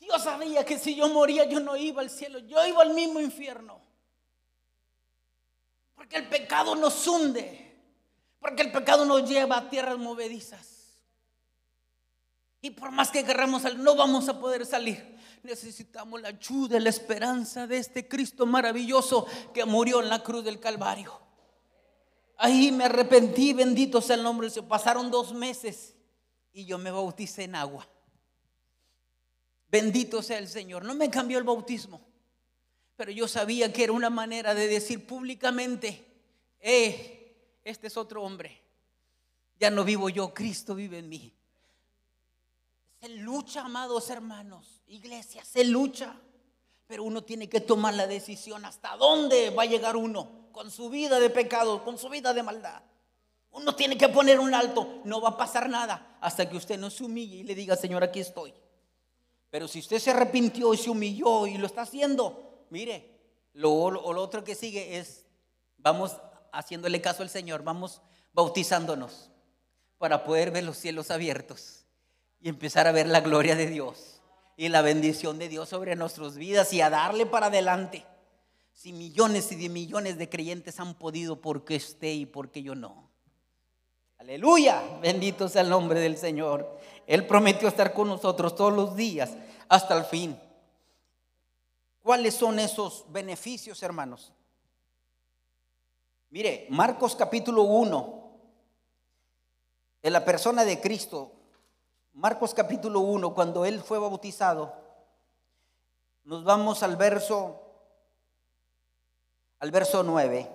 Yo 0.00 0.18
sabía 0.18 0.64
que 0.64 0.78
si 0.78 0.94
yo 0.94 1.08
moría 1.08 1.44
yo 1.44 1.60
no 1.60 1.76
iba 1.76 2.02
al 2.02 2.10
cielo, 2.10 2.38
yo 2.40 2.64
iba 2.66 2.82
al 2.82 2.94
mismo 2.94 3.20
infierno. 3.20 3.80
Porque 5.94 6.16
el 6.16 6.28
pecado 6.28 6.74
nos 6.74 7.06
hunde. 7.06 7.69
Porque 8.40 8.62
el 8.62 8.72
pecado 8.72 9.04
nos 9.04 9.28
lleva 9.28 9.58
a 9.58 9.70
tierras 9.70 9.98
movedizas. 9.98 10.80
Y 12.62 12.70
por 12.70 12.90
más 12.90 13.10
que 13.10 13.24
querramos 13.24 13.62
salir, 13.62 13.78
no 13.78 13.94
vamos 13.94 14.28
a 14.28 14.38
poder 14.38 14.66
salir. 14.66 15.18
Necesitamos 15.42 16.20
la 16.20 16.28
ayuda, 16.28 16.78
la 16.80 16.90
esperanza 16.90 17.66
de 17.66 17.78
este 17.78 18.06
Cristo 18.06 18.44
maravilloso 18.44 19.26
que 19.54 19.64
murió 19.64 20.02
en 20.02 20.08
la 20.08 20.22
cruz 20.22 20.44
del 20.44 20.60
Calvario. 20.60 21.18
Ahí 22.36 22.72
me 22.72 22.84
arrepentí, 22.84 23.52
bendito 23.52 24.00
sea 24.00 24.16
el 24.16 24.22
nombre 24.22 24.48
Se 24.48 24.62
Pasaron 24.62 25.10
dos 25.10 25.34
meses 25.34 25.94
y 26.52 26.64
yo 26.64 26.78
me 26.78 26.90
bauticé 26.90 27.44
en 27.44 27.54
agua. 27.54 27.88
Bendito 29.68 30.22
sea 30.22 30.38
el 30.38 30.48
Señor. 30.48 30.84
No 30.84 30.94
me 30.94 31.10
cambió 31.10 31.38
el 31.38 31.44
bautismo, 31.44 32.00
pero 32.96 33.10
yo 33.12 33.28
sabía 33.28 33.72
que 33.72 33.84
era 33.84 33.92
una 33.92 34.10
manera 34.10 34.54
de 34.54 34.68
decir 34.68 35.06
públicamente, 35.06 36.06
eh, 36.58 37.19
este 37.70 37.86
es 37.86 37.96
otro 37.96 38.22
hombre. 38.22 38.62
Ya 39.58 39.70
no 39.70 39.84
vivo 39.84 40.08
yo, 40.08 40.32
Cristo 40.32 40.74
vive 40.74 40.98
en 40.98 41.08
mí. 41.08 41.34
Se 43.00 43.08
lucha, 43.08 43.62
amados 43.62 44.10
hermanos, 44.10 44.82
iglesia, 44.86 45.44
se 45.44 45.64
lucha. 45.64 46.16
Pero 46.86 47.04
uno 47.04 47.22
tiene 47.22 47.48
que 47.48 47.60
tomar 47.60 47.94
la 47.94 48.06
decisión 48.06 48.64
hasta 48.64 48.96
dónde 48.96 49.50
va 49.50 49.62
a 49.62 49.66
llegar 49.66 49.96
uno 49.96 50.48
con 50.52 50.70
su 50.70 50.90
vida 50.90 51.20
de 51.20 51.30
pecado, 51.30 51.84
con 51.84 51.98
su 51.98 52.08
vida 52.08 52.34
de 52.34 52.42
maldad. 52.42 52.82
Uno 53.52 53.74
tiene 53.74 53.96
que 53.96 54.08
poner 54.08 54.38
un 54.40 54.54
alto, 54.54 55.00
no 55.04 55.20
va 55.20 55.30
a 55.30 55.36
pasar 55.36 55.68
nada 55.68 56.18
hasta 56.20 56.48
que 56.48 56.56
usted 56.56 56.78
no 56.78 56.90
se 56.90 57.04
humille 57.04 57.36
y 57.36 57.42
le 57.42 57.54
diga, 57.54 57.76
Señor, 57.76 58.02
aquí 58.02 58.20
estoy. 58.20 58.54
Pero 59.50 59.66
si 59.66 59.80
usted 59.80 59.98
se 59.98 60.10
arrepintió 60.10 60.72
y 60.72 60.76
se 60.76 60.90
humilló 60.90 61.46
y 61.46 61.58
lo 61.58 61.66
está 61.66 61.82
haciendo, 61.82 62.64
mire, 62.70 63.18
lo, 63.54 63.90
lo 63.90 64.22
otro 64.22 64.44
que 64.44 64.54
sigue 64.54 64.98
es, 64.98 65.26
vamos 65.78 66.16
haciéndole 66.52 67.00
caso 67.00 67.22
al 67.22 67.30
Señor, 67.30 67.62
vamos 67.62 68.02
bautizándonos 68.32 69.30
para 69.98 70.24
poder 70.24 70.50
ver 70.50 70.64
los 70.64 70.76
cielos 70.76 71.10
abiertos 71.10 71.84
y 72.40 72.48
empezar 72.48 72.86
a 72.86 72.92
ver 72.92 73.06
la 73.06 73.20
gloria 73.20 73.54
de 73.54 73.66
Dios 73.66 74.20
y 74.56 74.68
la 74.68 74.82
bendición 74.82 75.38
de 75.38 75.48
Dios 75.48 75.68
sobre 75.68 75.96
nuestras 75.96 76.36
vidas 76.36 76.72
y 76.72 76.80
a 76.80 76.90
darle 76.90 77.26
para 77.26 77.46
adelante. 77.46 78.04
Si 78.72 78.92
millones 78.92 79.52
y 79.52 79.56
de 79.56 79.68
millones 79.68 80.16
de 80.16 80.28
creyentes 80.28 80.80
han 80.80 80.94
podido, 80.94 81.40
porque 81.40 81.76
esté 81.76 82.12
y 82.12 82.26
porque 82.26 82.62
yo 82.62 82.74
no? 82.74 83.10
Aleluya, 84.18 84.82
bendito 85.00 85.48
sea 85.48 85.62
el 85.62 85.70
nombre 85.70 86.00
del 86.00 86.16
Señor. 86.16 86.78
Él 87.06 87.26
prometió 87.26 87.68
estar 87.68 87.92
con 87.92 88.08
nosotros 88.08 88.54
todos 88.54 88.72
los 88.72 88.96
días 88.96 89.30
hasta 89.68 89.96
el 89.96 90.04
fin. 90.04 90.38
¿Cuáles 92.00 92.34
son 92.34 92.58
esos 92.58 93.04
beneficios, 93.08 93.82
hermanos? 93.82 94.32
Mire, 96.30 96.68
Marcos 96.70 97.16
capítulo 97.16 97.64
1, 97.64 98.20
en 100.02 100.12
la 100.12 100.24
persona 100.24 100.64
de 100.64 100.80
Cristo, 100.80 101.32
Marcos 102.12 102.54
capítulo 102.54 103.00
1, 103.00 103.34
cuando 103.34 103.64
él 103.64 103.80
fue 103.82 103.98
bautizado, 103.98 104.72
nos 106.24 106.44
vamos 106.44 106.84
al 106.84 106.96
verso 106.96 107.60
al 109.58 109.70
verso 109.70 110.02
9. 110.02 110.48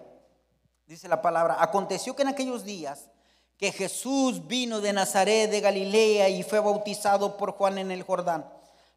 Dice 0.87 1.07
la 1.07 1.21
palabra, 1.21 1.57
aconteció 1.59 2.15
que 2.15 2.23
en 2.23 2.29
aquellos 2.29 2.63
días 2.63 3.09
que 3.57 3.71
Jesús 3.71 4.47
vino 4.47 4.81
de 4.81 4.93
Nazaret 4.93 5.49
de 5.49 5.61
Galilea 5.61 6.29
y 6.29 6.43
fue 6.43 6.59
bautizado 6.59 7.37
por 7.37 7.51
Juan 7.51 7.77
en 7.77 7.91
el 7.91 8.03
Jordán. 8.03 8.49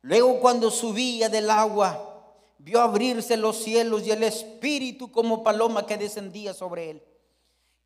Luego 0.02 0.40
cuando 0.40 0.70
subía 0.70 1.28
del 1.28 1.50
agua, 1.50 2.17
vio 2.58 2.80
abrirse 2.80 3.36
los 3.36 3.62
cielos 3.62 4.06
y 4.06 4.10
el 4.10 4.22
Espíritu 4.24 5.10
como 5.10 5.42
paloma 5.42 5.86
que 5.86 5.96
descendía 5.96 6.52
sobre 6.52 6.90
él. 6.90 7.02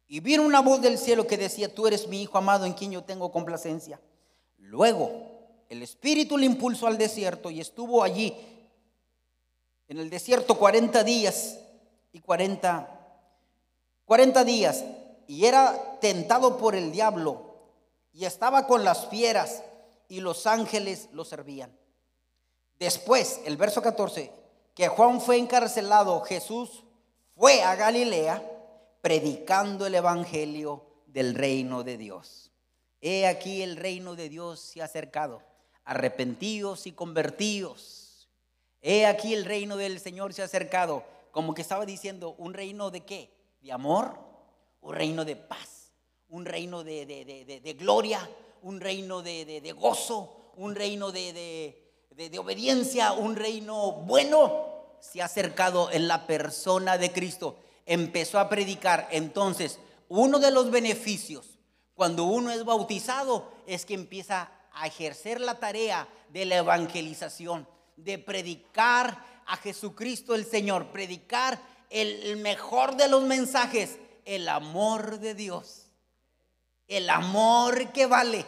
Y 0.09 0.21
vino 0.21 0.43
una 0.43 0.61
voz 0.61 0.81
del 0.81 0.99
cielo 0.99 1.26
que 1.26 1.38
decía, 1.38 1.75
tú 1.75 1.87
eres 1.87 2.09
mi 2.09 2.23
Hijo 2.23 2.37
amado 2.37 2.67
en 2.67 2.73
quien 2.73 2.93
yo 2.93 3.05
tengo 3.05 3.31
complacencia. 3.31 4.00
Luego 4.59 5.11
el 5.69 5.83
Espíritu 5.83 6.37
le 6.37 6.47
impulsó 6.47 6.87
al 6.87 6.99
desierto 6.99 7.50
y 7.50 7.61
estuvo 7.61 8.02
allí 8.02 8.35
en 9.88 9.99
el 9.99 10.11
desierto 10.11 10.59
40 10.59 11.02
días 11.05 11.59
y 12.12 12.21
40, 12.21 12.88
40 14.05 14.45
días 14.45 14.85
y 15.26 15.47
era 15.47 15.99
tentado 16.00 16.59
por 16.59 16.75
el 16.75 16.93
diablo 16.93 17.57
y 18.12 18.26
estaba 18.26 18.67
con 18.67 18.85
las 18.85 19.07
fieras 19.09 19.62
y 20.09 20.21
los 20.21 20.47
ángeles 20.47 21.09
lo 21.12 21.25
servían. 21.25 21.75
Después, 22.79 23.41
el 23.47 23.57
verso 23.57 23.81
14, 23.81 24.31
que 24.75 24.88
Juan 24.88 25.21
fue 25.21 25.38
encarcelado, 25.38 26.21
Jesús 26.23 26.85
fue 27.37 27.62
a 27.62 27.75
Galilea 27.75 28.43
predicando 29.00 29.87
el 29.87 29.95
evangelio 29.95 30.85
del 31.07 31.35
reino 31.35 31.82
de 31.82 31.97
Dios. 31.97 32.50
He 33.00 33.26
aquí 33.26 33.63
el 33.63 33.76
reino 33.76 34.15
de 34.15 34.28
Dios 34.28 34.61
se 34.61 34.80
ha 34.80 34.85
acercado. 34.85 35.43
Arrepentidos 35.85 36.87
y 36.87 36.93
convertidos. 36.93 38.28
He 38.80 39.06
aquí 39.06 39.35
el 39.35 39.45
reino 39.45 39.76
del 39.76 39.99
Señor 39.99 40.32
se 40.32 40.43
ha 40.43 40.45
acercado. 40.45 41.04
Como 41.32 41.54
que 41.54 41.63
estaba 41.63 41.85
diciendo, 41.85 42.35
¿un 42.39 42.54
reino 42.54 42.91
de 42.91 43.00
qué? 43.00 43.35
¿De 43.61 43.73
amor? 43.73 44.32
un 44.82 44.95
reino 44.95 45.25
de 45.25 45.37
paz, 45.37 45.93
un 46.28 46.45
reino 46.45 46.85
de, 46.85 47.76
gloria, 47.78 48.28
un 48.63 48.80
reino 48.80 49.23
de, 49.23 49.75
gozo, 49.76 50.52
un 50.56 50.75
reino 50.75 51.11
de, 51.13 51.81
obediencia, 52.38 53.12
un 53.12 53.36
reino 53.36 53.92
bueno, 53.92 54.66
se 55.00 55.22
ha 55.22 55.26
acercado 55.26 55.90
en 55.90 56.08
la 56.08 56.26
persona 56.26 56.98
de 56.98 57.12
Cristo. 57.12 57.56
Empezó 57.86 58.38
a 58.38 58.48
predicar. 58.48 59.08
Entonces, 59.10 59.78
uno 60.08 60.38
de 60.38 60.50
los 60.50 60.70
beneficios 60.70 61.58
cuando 61.94 62.25
uno 62.25 62.50
es 62.50 62.64
bautizado 62.64 63.52
es 63.66 63.84
que 63.84 63.94
empieza 63.94 64.50
a 64.72 64.86
ejercer 64.86 65.40
la 65.40 65.58
tarea 65.58 66.08
de 66.30 66.44
la 66.46 66.56
evangelización, 66.56 67.66
de 67.96 68.18
predicar 68.18 69.42
a 69.46 69.56
Jesucristo 69.56 70.34
el 70.34 70.44
Señor, 70.44 70.88
predicar 70.88 71.60
el 71.90 72.36
mejor 72.38 72.96
de 72.96 73.08
los 73.08 73.22
mensajes 73.22 73.98
el 74.25 74.48
amor 74.48 75.18
de 75.18 75.34
Dios. 75.34 75.86
El 76.86 77.10
amor 77.10 77.92
que 77.92 78.06
vale. 78.06 78.44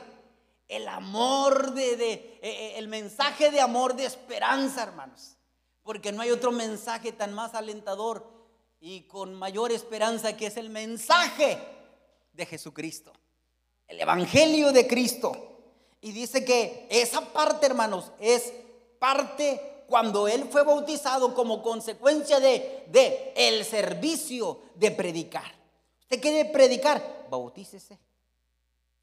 El 0.74 0.88
amor 0.88 1.72
de, 1.72 1.96
de 1.96 2.12
eh, 2.12 2.38
eh, 2.42 2.72
el 2.78 2.88
mensaje 2.88 3.50
de 3.50 3.60
amor 3.60 3.94
de 3.94 4.06
esperanza, 4.06 4.82
hermanos. 4.82 5.36
Porque 5.82 6.10
no 6.10 6.22
hay 6.22 6.30
otro 6.30 6.50
mensaje 6.50 7.12
tan 7.12 7.32
más 7.32 7.54
alentador 7.54 8.26
y 8.80 9.02
con 9.02 9.34
mayor 9.34 9.70
esperanza 9.70 10.36
que 10.36 10.46
es 10.46 10.56
el 10.56 10.70
mensaje 10.70 11.58
de 12.32 12.46
Jesucristo. 12.46 13.12
El 13.86 14.00
evangelio 14.00 14.72
de 14.72 14.86
Cristo. 14.86 15.32
Y 16.00 16.10
dice 16.10 16.44
que 16.44 16.88
esa 16.90 17.20
parte, 17.32 17.66
hermanos, 17.66 18.10
es 18.18 18.52
parte 18.98 19.84
cuando 19.86 20.26
él 20.26 20.48
fue 20.50 20.64
bautizado 20.64 21.34
como 21.34 21.62
consecuencia 21.62 22.40
de, 22.40 22.84
de 22.88 23.32
el 23.36 23.64
servicio 23.64 24.60
de 24.74 24.90
predicar. 24.90 25.54
¿Usted 26.00 26.20
quiere 26.20 26.50
predicar? 26.50 27.26
Bautícese. 27.30 27.98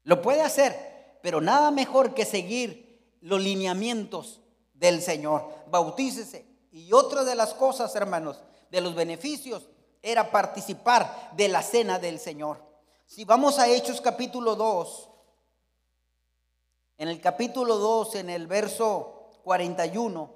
Lo 0.04 0.20
puede 0.20 0.42
hacer, 0.42 1.01
pero 1.22 1.40
nada 1.40 1.70
mejor 1.70 2.14
que 2.14 2.24
seguir 2.24 3.16
los 3.20 3.40
lineamientos 3.40 4.40
del 4.74 5.00
Señor. 5.00 5.48
Bautícese. 5.68 6.44
Y 6.72 6.92
otra 6.92 7.24
de 7.24 7.34
las 7.34 7.54
cosas, 7.54 7.94
hermanos, 7.94 8.42
de 8.70 8.80
los 8.80 8.94
beneficios, 8.94 9.68
era 10.02 10.30
participar 10.30 11.30
de 11.36 11.48
la 11.48 11.62
cena 11.62 11.98
del 11.98 12.18
Señor. 12.18 12.62
Si 13.06 13.24
vamos 13.24 13.58
a 13.58 13.68
Hechos 13.68 14.00
capítulo 14.00 14.56
2, 14.56 15.08
en 16.98 17.08
el 17.08 17.20
capítulo 17.20 17.78
2, 17.78 18.16
en 18.16 18.30
el 18.30 18.46
verso 18.46 19.30
41, 19.44 20.34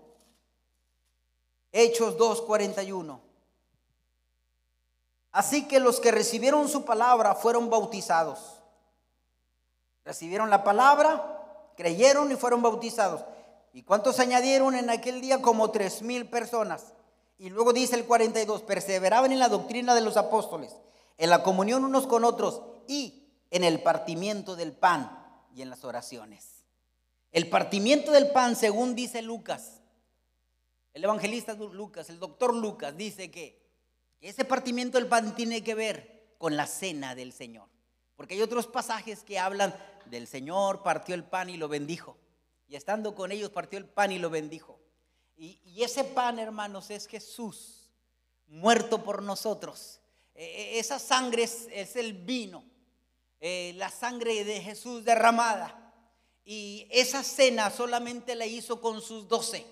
Hechos 1.73 2.17
2, 2.17 2.43
41. 2.43 3.21
Así 5.33 5.69
que 5.69 5.81
los 5.81 6.01
que 6.01 6.11
recibieron 6.11 6.69
su 6.69 6.85
palabra 6.85 7.35
fueron 7.35 7.69
bautizados. 7.69 8.56
Recibieron 10.07 10.51
la 10.51 10.63
palabra, 10.63 11.73
creyeron 11.77 12.31
y 12.31 12.37
fueron 12.37 12.63
bautizados. 12.63 13.25
¿Y 13.73 13.83
cuántos 13.83 14.21
añadieron 14.21 14.77
en 14.77 14.89
aquel 14.89 15.21
día? 15.21 15.43
Como 15.43 15.73
tres 15.73 16.01
mil 16.01 16.31
personas. 16.31 16.95
Y 17.39 17.51
luego 17.51 17.73
dice 17.73 17.97
el 17.97 18.07
42, 18.07 18.63
perseveraban 18.63 19.33
en 19.33 19.41
la 19.41 19.49
doctrina 19.49 19.97
de 19.97 20.01
los 20.01 20.17
apóstoles, 20.17 20.73
en 21.19 21.29
la 21.29 21.43
comunión 21.43 21.85
unos 21.85 22.07
con 22.07 22.25
otros 22.25 22.63
y 22.87 23.25
en 23.51 23.65
el 23.65 23.83
partimiento 23.83 24.55
del 24.55 24.73
pan 24.73 25.11
y 25.53 25.63
en 25.63 25.71
las 25.71 25.85
oraciones. 25.85 26.65
El 27.33 27.51
partimiento 27.51 28.13
del 28.13 28.31
pan, 28.31 28.55
según 28.55 28.95
dice 28.95 29.23
Lucas, 29.23 29.83
el 30.95 31.03
evangelista 31.05 31.55
Lucas, 31.55 32.09
el 32.09 32.21
doctor 32.21 32.55
Lucas, 32.55 32.97
dice 32.97 33.31
que 33.31 33.61
ese 34.21 34.45
partimiento 34.45 34.99
del 34.99 35.09
pan 35.09 35.35
tiene 35.35 35.65
que 35.65 35.75
ver 35.75 36.37
con 36.39 36.57
la 36.57 36.67
cena 36.67 37.15
del 37.17 37.33
Señor. 37.33 37.69
Porque 38.17 38.35
hay 38.35 38.43
otros 38.43 38.67
pasajes 38.67 39.23
que 39.23 39.39
hablan 39.39 39.75
del 40.11 40.27
Señor 40.27 40.83
partió 40.83 41.15
el 41.15 41.25
pan 41.25 41.51
y 41.51 41.57
lo 41.57 41.69
bendijo. 41.69 42.17
Y 42.69 42.77
estando 42.77 43.15
con 43.15 43.33
ellos 43.33 43.51
partió 43.51 43.79
el 43.79 43.87
pan 43.87 44.13
y 44.13 44.19
lo 44.19 44.31
bendijo. 44.31 44.81
Y, 45.37 45.83
ese 45.83 46.05
pan, 46.05 46.39
hermanos, 46.39 46.91
es 46.91 47.07
Jesús 47.07 47.91
muerto 48.47 49.03
por 49.03 49.23
nosotros. 49.23 50.01
E, 50.35 50.45
e, 50.45 50.79
esa 50.79 50.99
sangre 50.99 51.43
es, 51.43 51.97
el 51.97 52.15
vino, 52.15 52.65
eh, 53.41 53.73
la 53.77 53.91
sangre 53.91 54.45
de 54.45 54.63
Jesús 54.63 55.05
derramada. 55.05 55.93
Y 56.45 56.89
esa 56.91 57.23
cena 57.23 57.71
solamente 57.71 58.35
la 58.35 58.47
hizo 58.47 58.81
con 58.81 59.03
sus 59.03 59.29
doce 59.29 59.67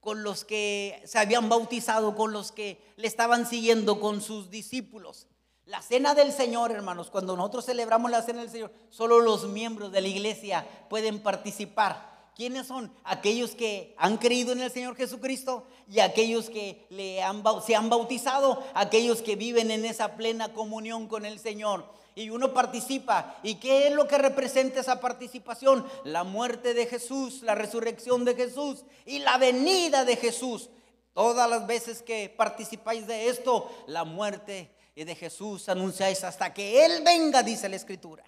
con 0.00 0.22
los 0.22 0.44
que 0.44 1.02
se 1.04 1.18
habían 1.18 1.48
bautizado, 1.48 2.14
con 2.14 2.32
los 2.32 2.52
que 2.52 2.80
le 2.96 3.06
estaban 3.06 3.46
siguiendo, 3.46 4.00
con 4.00 4.20
sus 4.20 4.50
discípulos. 4.50 5.26
La 5.68 5.82
cena 5.82 6.14
del 6.14 6.32
Señor, 6.32 6.70
hermanos, 6.70 7.10
cuando 7.10 7.36
nosotros 7.36 7.66
celebramos 7.66 8.10
la 8.10 8.22
cena 8.22 8.40
del 8.40 8.48
Señor, 8.48 8.72
solo 8.88 9.20
los 9.20 9.48
miembros 9.48 9.92
de 9.92 10.00
la 10.00 10.08
iglesia 10.08 10.66
pueden 10.88 11.22
participar. 11.22 12.08
¿quiénes 12.34 12.68
son? 12.68 12.90
Aquellos 13.04 13.50
que 13.50 13.94
han 13.98 14.16
creído 14.16 14.52
en 14.52 14.62
el 14.62 14.70
Señor 14.70 14.96
Jesucristo 14.96 15.66
y 15.90 16.00
aquellos 16.00 16.48
que 16.48 16.86
se 16.88 17.74
han 17.74 17.90
bautizado, 17.90 18.64
aquellos 18.72 19.20
que 19.20 19.36
viven 19.36 19.70
en 19.70 19.84
esa 19.84 20.16
plena 20.16 20.54
comunión 20.54 21.06
con 21.06 21.26
el 21.26 21.38
Señor. 21.38 21.84
Y 22.14 22.30
uno 22.30 22.54
participa. 22.54 23.36
¿Y 23.42 23.56
qué 23.56 23.88
es 23.88 23.92
lo 23.92 24.08
que 24.08 24.16
representa 24.16 24.80
esa 24.80 25.00
participación? 25.00 25.84
La 26.04 26.24
muerte 26.24 26.72
de 26.72 26.86
Jesús, 26.86 27.42
la 27.42 27.54
resurrección 27.54 28.24
de 28.24 28.34
Jesús 28.34 28.84
y 29.04 29.18
la 29.18 29.36
venida 29.36 30.06
de 30.06 30.16
Jesús. 30.16 30.70
Todas 31.12 31.50
las 31.50 31.66
veces 31.66 32.00
que 32.00 32.32
participáis 32.34 33.06
de 33.06 33.28
esto, 33.28 33.70
la 33.86 34.04
muerte 34.04 34.77
de 35.04 35.14
Jesús 35.14 35.68
anunciáis 35.68 36.24
hasta 36.24 36.52
que 36.52 36.84
Él 36.84 37.02
venga, 37.04 37.42
dice 37.42 37.68
la 37.68 37.76
Escritura. 37.76 38.24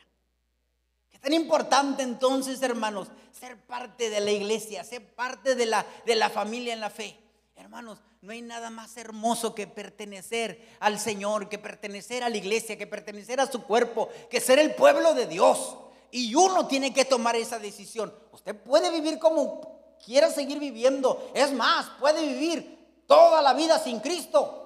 Qué 1.09 1.19
tan 1.19 1.33
importante 1.33 2.03
entonces, 2.03 2.63
hermanos, 2.63 3.09
ser 3.33 3.59
parte 3.67 4.11
de 4.11 4.21
la 4.21 4.31
iglesia, 4.31 4.85
ser 4.85 5.15
parte 5.15 5.55
de 5.55 5.67
la, 5.67 5.87
de 6.07 6.15
la 6.17 6.31
familia 6.31 6.73
en 6.73 6.81
la 6.81 6.91
fe. 6.91 7.19
Hermanos, 7.57 7.99
no 8.23 8.33
hay 8.33 8.43
nada 8.43 8.71
más 8.71 8.97
hermoso 8.97 9.55
que 9.55 9.67
pertenecer 9.67 10.77
al 10.81 10.99
Señor, 10.99 11.49
que 11.49 11.59
pertenecer 11.59 12.23
a 12.23 12.29
la 12.29 12.37
iglesia, 12.37 12.79
que 12.79 12.87
pertenecer 12.87 13.41
a 13.41 13.51
su 13.51 13.63
cuerpo, 13.63 14.09
que 14.31 14.41
ser 14.41 14.59
el 14.59 14.75
pueblo 14.75 15.15
de 15.15 15.27
Dios. 15.27 15.77
Y 16.11 16.35
uno 16.35 16.67
tiene 16.67 16.93
que 16.93 17.05
tomar 17.05 17.37
esa 17.37 17.59
decisión. 17.59 18.13
Usted 18.33 18.57
puede 18.57 18.91
vivir 18.91 19.19
como 19.19 19.97
quiera 20.05 20.31
seguir 20.31 20.59
viviendo. 20.59 21.31
Es 21.35 21.53
más, 21.53 21.91
puede 22.01 22.27
vivir 22.27 23.03
toda 23.07 23.43
la 23.43 23.55
vida 23.55 23.79
sin 23.79 24.01
Cristo. 24.01 24.60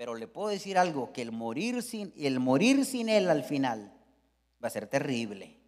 Pero 0.00 0.14
le 0.14 0.26
puedo 0.26 0.48
decir 0.48 0.78
algo, 0.78 1.12
que 1.12 1.20
el 1.20 1.30
morir 1.30 1.82
sin, 1.82 2.10
el 2.16 2.40
morir 2.40 2.86
sin 2.86 3.10
Él 3.10 3.28
al 3.28 3.44
final 3.44 3.92
va 4.64 4.68
a 4.68 4.70
ser 4.70 4.86
terrible. 4.86 5.60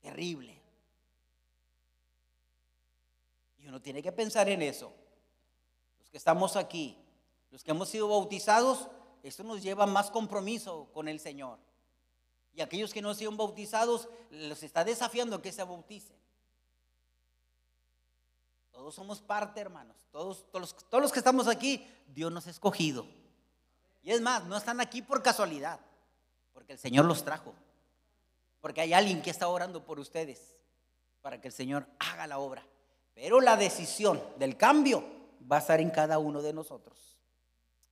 Terrible. 0.00 0.60
Y 3.58 3.68
uno 3.68 3.80
tiene 3.80 4.02
que 4.02 4.10
pensar 4.10 4.48
en 4.48 4.60
eso. 4.62 4.92
Los 6.00 6.10
que 6.10 6.16
estamos 6.16 6.56
aquí, 6.56 6.98
los 7.52 7.62
que 7.62 7.70
hemos 7.70 7.88
sido 7.88 8.08
bautizados, 8.08 8.88
eso 9.22 9.44
nos 9.44 9.62
lleva 9.62 9.86
más 9.86 10.10
compromiso 10.10 10.88
con 10.92 11.06
el 11.06 11.20
Señor. 11.20 11.60
Y 12.54 12.60
aquellos 12.60 12.92
que 12.92 13.02
no 13.02 13.10
han 13.10 13.14
sido 13.14 13.30
bautizados, 13.30 14.08
los 14.30 14.64
está 14.64 14.82
desafiando 14.82 15.40
que 15.40 15.52
se 15.52 15.62
bauticen. 15.62 16.19
Todos 18.80 18.94
somos 18.94 19.20
parte, 19.20 19.60
hermanos. 19.60 19.94
Todos, 20.10 20.50
todos, 20.50 20.74
todos 20.88 21.02
los 21.02 21.12
que 21.12 21.18
estamos 21.18 21.48
aquí, 21.48 21.86
Dios 22.06 22.32
nos 22.32 22.46
ha 22.46 22.50
escogido. 22.50 23.06
Y 24.02 24.10
es 24.10 24.22
más, 24.22 24.46
no 24.46 24.56
están 24.56 24.80
aquí 24.80 25.02
por 25.02 25.22
casualidad, 25.22 25.78
porque 26.54 26.72
el 26.72 26.78
Señor 26.78 27.04
los 27.04 27.22
trajo. 27.22 27.52
Porque 28.62 28.80
hay 28.80 28.94
alguien 28.94 29.20
que 29.20 29.28
está 29.28 29.48
orando 29.48 29.84
por 29.84 30.00
ustedes 30.00 30.56
para 31.20 31.42
que 31.42 31.48
el 31.48 31.52
Señor 31.52 31.86
haga 31.98 32.26
la 32.26 32.38
obra. 32.38 32.66
Pero 33.12 33.42
la 33.42 33.58
decisión 33.58 34.18
del 34.38 34.56
cambio 34.56 35.04
va 35.40 35.56
a 35.56 35.60
estar 35.60 35.78
en 35.78 35.90
cada 35.90 36.18
uno 36.18 36.40
de 36.40 36.54
nosotros. 36.54 37.18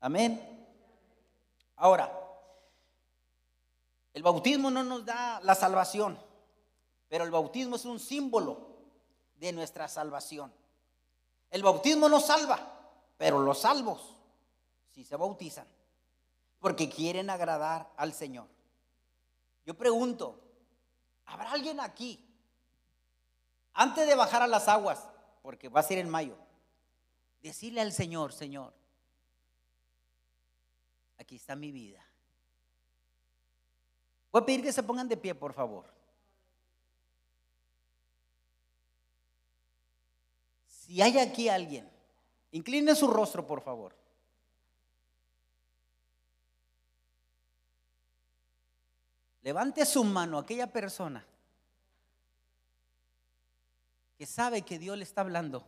Amén. 0.00 0.40
Ahora, 1.76 2.10
el 4.14 4.22
bautismo 4.22 4.70
no 4.70 4.82
nos 4.82 5.04
da 5.04 5.38
la 5.42 5.54
salvación, 5.54 6.18
pero 7.08 7.24
el 7.24 7.30
bautismo 7.30 7.76
es 7.76 7.84
un 7.84 8.00
símbolo 8.00 8.68
de 9.34 9.52
nuestra 9.52 9.86
salvación. 9.86 10.50
El 11.50 11.62
bautismo 11.62 12.08
no 12.08 12.20
salva, 12.20 12.58
pero 13.16 13.40
los 13.40 13.60
salvos 13.60 14.16
sí 14.90 15.04
se 15.04 15.16
bautizan, 15.16 15.66
porque 16.58 16.88
quieren 16.88 17.30
agradar 17.30 17.90
al 17.96 18.12
Señor. 18.12 18.48
Yo 19.64 19.76
pregunto, 19.76 20.40
¿habrá 21.24 21.52
alguien 21.52 21.80
aquí, 21.80 22.24
antes 23.72 24.06
de 24.06 24.14
bajar 24.14 24.42
a 24.42 24.46
las 24.46 24.68
aguas, 24.68 25.08
porque 25.42 25.68
va 25.68 25.80
a 25.80 25.84
ser 25.84 25.98
en 25.98 26.08
mayo, 26.08 26.36
decirle 27.40 27.80
al 27.80 27.92
Señor, 27.92 28.32
Señor, 28.32 28.74
aquí 31.18 31.36
está 31.36 31.56
mi 31.56 31.72
vida? 31.72 32.04
Voy 34.30 34.42
a 34.42 34.46
pedir 34.46 34.62
que 34.62 34.72
se 34.72 34.82
pongan 34.82 35.08
de 35.08 35.16
pie, 35.16 35.34
por 35.34 35.54
favor. 35.54 35.97
Si 40.88 41.02
hay 41.02 41.18
aquí 41.18 41.50
alguien, 41.50 41.86
incline 42.50 42.94
su 42.96 43.08
rostro, 43.08 43.46
por 43.46 43.60
favor. 43.60 43.94
Levante 49.42 49.84
su 49.84 50.02
mano 50.02 50.38
aquella 50.38 50.72
persona 50.72 51.22
que 54.16 54.24
sabe 54.24 54.62
que 54.62 54.78
Dios 54.78 54.96
le 54.96 55.04
está 55.04 55.20
hablando 55.20 55.66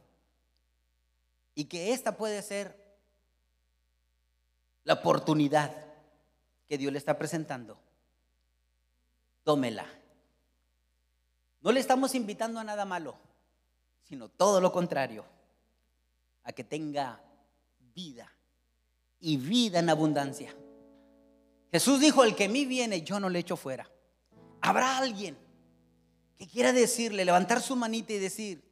y 1.55 1.67
que 1.67 1.93
esta 1.93 2.17
puede 2.17 2.41
ser 2.41 2.75
la 4.85 4.95
oportunidad 4.95 5.71
que 6.67 6.79
Dios 6.79 6.93
le 6.93 6.99
está 6.99 7.19
presentando. 7.19 7.79
Tómela. 9.45 9.85
No 11.61 11.73
le 11.73 11.81
estamos 11.81 12.15
invitando 12.15 12.59
a 12.59 12.65
nada 12.65 12.87
malo 12.87 13.30
sino 14.11 14.29
todo 14.29 14.61
lo 14.61 14.73
contrario, 14.73 15.25
a 16.43 16.51
que 16.51 16.65
tenga 16.65 17.23
vida 17.95 18.29
y 19.21 19.37
vida 19.37 19.79
en 19.79 19.89
abundancia. 19.89 20.53
Jesús 21.71 22.01
dijo, 22.01 22.25
el 22.25 22.35
que 22.35 22.47
a 22.47 22.49
mí 22.49 22.65
viene, 22.65 23.03
yo 23.03 23.21
no 23.21 23.29
le 23.29 23.39
echo 23.39 23.57
fuera. 23.57 23.89
Habrá 24.63 24.99
alguien 24.99 25.39
que 26.37 26.49
quiera 26.49 26.73
decirle, 26.73 27.25
levantar 27.25 27.61
su 27.61 27.77
manita 27.77 28.13
y 28.13 28.19
decir, 28.19 28.69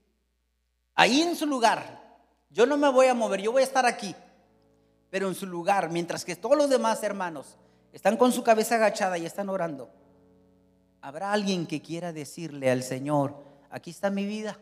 ahí 0.96 1.22
en 1.22 1.36
su 1.36 1.46
lugar, 1.46 2.18
yo 2.50 2.66
no 2.66 2.76
me 2.76 2.90
voy 2.90 3.06
a 3.06 3.14
mover, 3.14 3.40
yo 3.40 3.52
voy 3.52 3.62
a 3.62 3.66
estar 3.66 3.86
aquí, 3.86 4.16
pero 5.08 5.28
en 5.28 5.36
su 5.36 5.46
lugar, 5.46 5.88
mientras 5.88 6.24
que 6.24 6.34
todos 6.34 6.58
los 6.58 6.68
demás 6.68 7.00
hermanos 7.04 7.58
están 7.92 8.16
con 8.16 8.32
su 8.32 8.42
cabeza 8.42 8.74
agachada 8.74 9.16
y 9.18 9.24
están 9.24 9.48
orando, 9.50 9.88
habrá 11.00 11.32
alguien 11.32 11.64
que 11.64 11.80
quiera 11.80 12.12
decirle 12.12 12.72
al 12.72 12.82
Señor, 12.82 13.36
aquí 13.70 13.90
está 13.90 14.10
mi 14.10 14.26
vida, 14.26 14.58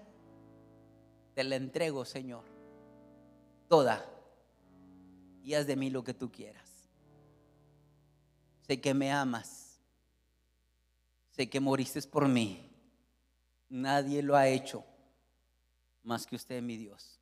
te 1.36 1.44
la 1.44 1.56
entrego, 1.56 2.06
Señor, 2.06 2.44
toda, 3.68 4.02
y 5.44 5.52
haz 5.52 5.66
de 5.66 5.76
mí 5.76 5.90
lo 5.90 6.02
que 6.02 6.14
tú 6.14 6.32
quieras. 6.32 6.66
Sé 8.66 8.80
que 8.80 8.94
me 8.94 9.12
amas, 9.12 9.78
sé 11.32 11.50
que 11.50 11.60
moriste 11.60 12.00
por 12.04 12.26
mí. 12.26 12.72
Nadie 13.68 14.22
lo 14.22 14.34
ha 14.34 14.48
hecho 14.48 14.82
más 16.04 16.26
que 16.26 16.36
usted, 16.36 16.62
mi 16.62 16.78
Dios. 16.78 17.20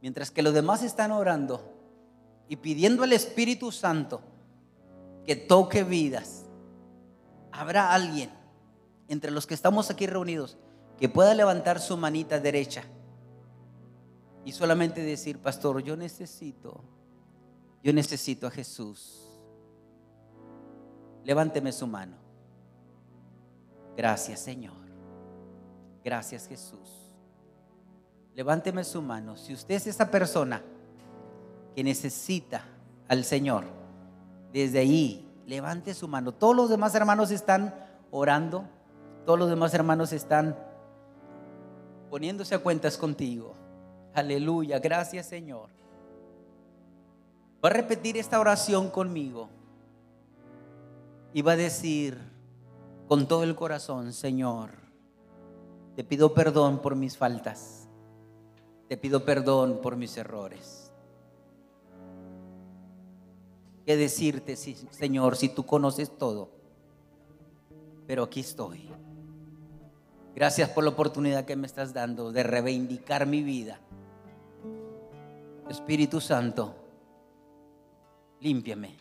Mientras 0.00 0.30
que 0.30 0.40
los 0.40 0.54
demás 0.54 0.82
están 0.82 1.12
orando 1.12 1.70
y 2.48 2.56
pidiendo 2.56 3.02
al 3.02 3.12
Espíritu 3.12 3.72
Santo 3.72 4.22
que 5.26 5.36
toque 5.36 5.84
vidas, 5.84 6.46
habrá 7.50 7.92
alguien 7.92 8.30
entre 9.06 9.30
los 9.30 9.46
que 9.46 9.52
estamos 9.52 9.90
aquí 9.90 10.06
reunidos 10.06 10.56
que 10.98 11.10
pueda 11.10 11.34
levantar 11.34 11.78
su 11.78 11.98
manita 11.98 12.40
derecha 12.40 12.84
y 14.44 14.52
solamente 14.52 15.02
decir, 15.02 15.38
pastor, 15.38 15.82
yo 15.82 15.96
necesito, 15.96 16.80
yo 17.82 17.92
necesito 17.92 18.46
a 18.46 18.50
Jesús. 18.50 19.28
Levánteme 21.24 21.72
su 21.72 21.86
mano. 21.86 22.16
Gracias 23.96 24.40
Señor. 24.40 24.74
Gracias 26.04 26.48
Jesús. 26.48 27.14
Levánteme 28.34 28.82
su 28.84 29.02
mano. 29.02 29.36
Si 29.36 29.52
usted 29.52 29.76
es 29.76 29.86
esa 29.86 30.10
persona 30.10 30.62
que 31.76 31.84
necesita 31.84 32.64
al 33.08 33.24
Señor, 33.24 33.64
desde 34.52 34.80
ahí, 34.80 35.28
levante 35.46 35.94
su 35.94 36.08
mano. 36.08 36.32
Todos 36.32 36.56
los 36.56 36.70
demás 36.70 36.94
hermanos 36.94 37.30
están 37.30 37.74
orando. 38.10 38.64
Todos 39.24 39.38
los 39.38 39.48
demás 39.48 39.72
hermanos 39.74 40.12
están 40.12 40.56
poniéndose 42.10 42.54
a 42.54 42.58
cuentas 42.58 42.98
contigo. 42.98 43.54
Aleluya, 44.14 44.78
gracias 44.78 45.26
Señor. 45.26 45.70
Va 47.64 47.70
a 47.70 47.72
repetir 47.72 48.16
esta 48.16 48.40
oración 48.40 48.90
conmigo 48.90 49.48
y 51.32 51.40
va 51.42 51.52
a 51.52 51.56
decir 51.56 52.18
con 53.08 53.26
todo 53.26 53.44
el 53.44 53.54
corazón, 53.54 54.12
Señor, 54.12 54.70
te 55.96 56.04
pido 56.04 56.34
perdón 56.34 56.80
por 56.80 56.96
mis 56.96 57.16
faltas, 57.16 57.88
te 58.88 58.96
pido 58.96 59.24
perdón 59.24 59.80
por 59.80 59.96
mis 59.96 60.16
errores. 60.16 60.92
¿Qué 63.86 63.96
decirte, 63.96 64.56
Señor, 64.56 65.36
si 65.36 65.48
tú 65.48 65.64
conoces 65.64 66.16
todo? 66.16 66.50
Pero 68.06 68.24
aquí 68.24 68.40
estoy. 68.40 68.88
Gracias 70.34 70.68
por 70.70 70.84
la 70.84 70.90
oportunidad 70.90 71.44
que 71.44 71.56
me 71.56 71.66
estás 71.66 71.92
dando 71.92 72.30
de 72.30 72.42
reivindicar 72.42 73.26
mi 73.26 73.42
vida 73.42 73.80
Espíritu 75.72 76.20
Santo, 76.20 76.74
límpiame. 78.40 78.94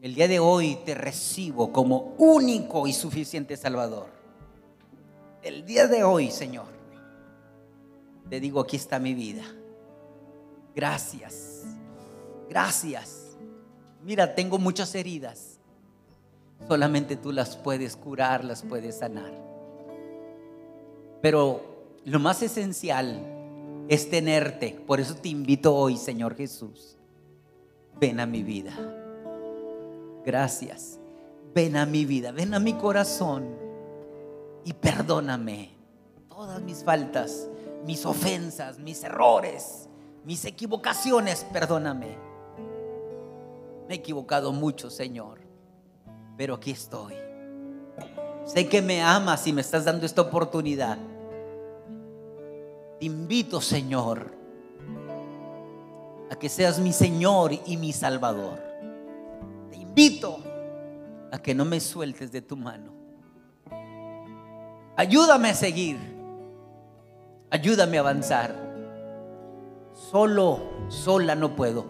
El 0.00 0.14
día 0.14 0.28
de 0.28 0.38
hoy 0.38 0.78
te 0.84 0.94
recibo 0.94 1.72
como 1.72 2.14
único 2.18 2.86
y 2.86 2.92
suficiente 2.92 3.56
Salvador. 3.56 4.06
el 5.42 5.66
día 5.66 5.88
de 5.88 6.04
hoy, 6.04 6.30
Señor, 6.30 6.66
te 8.30 8.38
digo, 8.38 8.60
aquí 8.60 8.76
está 8.76 9.00
mi 9.00 9.14
vida. 9.14 9.42
Gracias. 10.76 11.64
Gracias. 12.48 13.36
Mira, 14.04 14.32
tengo 14.34 14.58
muchas 14.58 14.94
heridas. 14.94 15.58
Solamente 16.68 17.16
tú 17.16 17.32
las 17.32 17.56
puedes 17.56 17.96
curar, 17.96 18.44
las 18.44 18.62
puedes 18.62 18.98
sanar. 18.98 19.32
Pero 21.20 21.96
lo 22.04 22.20
más 22.20 22.42
esencial 22.42 23.35
es 23.88 24.10
tenerte. 24.10 24.78
Por 24.86 25.00
eso 25.00 25.14
te 25.14 25.28
invito 25.28 25.74
hoy, 25.74 25.96
Señor 25.96 26.36
Jesús. 26.36 26.96
Ven 27.98 28.20
a 28.20 28.26
mi 28.26 28.42
vida. 28.42 28.72
Gracias. 30.24 30.98
Ven 31.54 31.76
a 31.76 31.86
mi 31.86 32.04
vida, 32.04 32.32
ven 32.32 32.52
a 32.52 32.60
mi 32.60 32.74
corazón 32.74 33.48
y 34.62 34.74
perdóname 34.74 35.70
todas 36.28 36.60
mis 36.60 36.84
faltas, 36.84 37.48
mis 37.86 38.04
ofensas, 38.04 38.78
mis 38.78 39.02
errores, 39.04 39.88
mis 40.22 40.44
equivocaciones, 40.44 41.46
perdóname. 41.50 42.18
Me 43.88 43.94
he 43.94 43.96
equivocado 43.96 44.52
mucho, 44.52 44.90
Señor, 44.90 45.38
pero 46.36 46.56
aquí 46.56 46.72
estoy. 46.72 47.14
Sé 48.44 48.68
que 48.68 48.82
me 48.82 49.00
amas 49.00 49.46
y 49.46 49.54
me 49.54 49.62
estás 49.62 49.86
dando 49.86 50.04
esta 50.04 50.20
oportunidad. 50.20 50.98
Te 52.98 53.06
invito, 53.06 53.60
Señor, 53.60 54.32
a 56.30 56.36
que 56.36 56.48
seas 56.48 56.78
mi 56.78 56.92
Señor 56.92 57.52
y 57.66 57.76
mi 57.76 57.92
Salvador. 57.92 58.58
Te 59.70 59.76
invito 59.76 60.38
a 61.30 61.38
que 61.38 61.54
no 61.54 61.64
me 61.64 61.78
sueltes 61.80 62.32
de 62.32 62.40
tu 62.40 62.56
mano. 62.56 62.92
Ayúdame 64.96 65.50
a 65.50 65.54
seguir. 65.54 65.98
Ayúdame 67.50 67.98
a 67.98 68.00
avanzar. 68.00 68.54
Solo, 69.92 70.60
sola 70.88 71.34
no 71.34 71.54
puedo. 71.54 71.84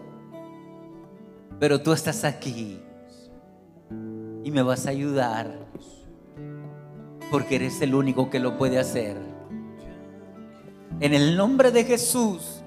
Pero 1.59 1.81
tú 1.81 1.93
estás 1.93 2.25
aquí 2.25 2.79
y 4.43 4.51
me 4.51 4.61
vas 4.61 4.85
a 4.87 4.89
ayudar 4.89 5.57
porque 7.31 7.55
eres 7.55 7.81
el 7.81 7.95
único 7.95 8.29
que 8.29 8.39
lo 8.39 8.57
puede 8.57 8.77
hacer. 8.77 9.36
En 10.99 11.13
el 11.13 11.37
nombre 11.37 11.71
de 11.71 11.83
Jesús, 11.83 12.63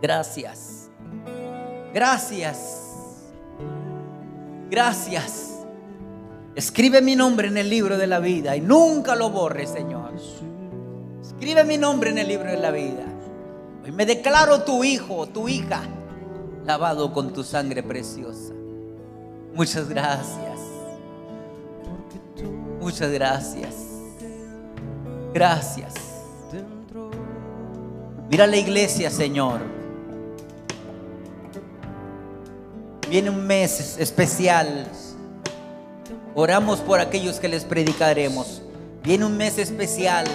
gracias. 0.00 0.90
Gracias. 1.92 2.86
Gracias. 4.70 5.50
Escribe 6.54 7.00
mi 7.00 7.16
nombre 7.16 7.48
en 7.48 7.56
el 7.56 7.68
libro 7.68 7.96
de 7.96 8.06
la 8.06 8.20
vida 8.20 8.56
y 8.56 8.60
nunca 8.60 9.16
lo 9.16 9.30
borres, 9.30 9.70
Señor. 9.70 10.12
Escribe 11.20 11.64
mi 11.64 11.78
nombre 11.78 12.10
en 12.10 12.18
el 12.18 12.28
libro 12.28 12.50
de 12.50 12.58
la 12.58 12.70
vida. 12.70 13.04
Hoy 13.82 13.92
me 13.92 14.04
declaro 14.04 14.62
tu 14.62 14.84
hijo, 14.84 15.26
tu 15.26 15.48
hija, 15.48 15.82
lavado 16.64 17.12
con 17.12 17.32
tu 17.32 17.42
sangre 17.42 17.82
preciosa. 17.82 18.52
Muchas 19.54 19.88
gracias. 19.88 20.60
Muchas 22.80 23.10
gracias. 23.10 23.74
Gracias. 25.32 26.09
Mira 28.30 28.46
la 28.46 28.56
iglesia, 28.56 29.10
Señor. 29.10 29.60
Viene 33.08 33.28
un 33.28 33.44
mes 33.44 33.96
especial. 33.98 34.86
Oramos 36.36 36.78
por 36.78 37.00
aquellos 37.00 37.40
que 37.40 37.48
les 37.48 37.64
predicaremos. 37.64 38.62
Viene 39.02 39.26
un 39.26 39.36
mes 39.36 39.58
especial 39.58 40.26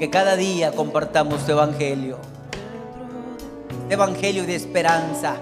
que 0.00 0.10
cada 0.10 0.34
día 0.34 0.72
compartamos 0.72 1.46
tu 1.46 1.52
evangelio. 1.52 2.18
Este 3.82 3.94
evangelio 3.94 4.46
de 4.46 4.56
esperanza, 4.56 5.36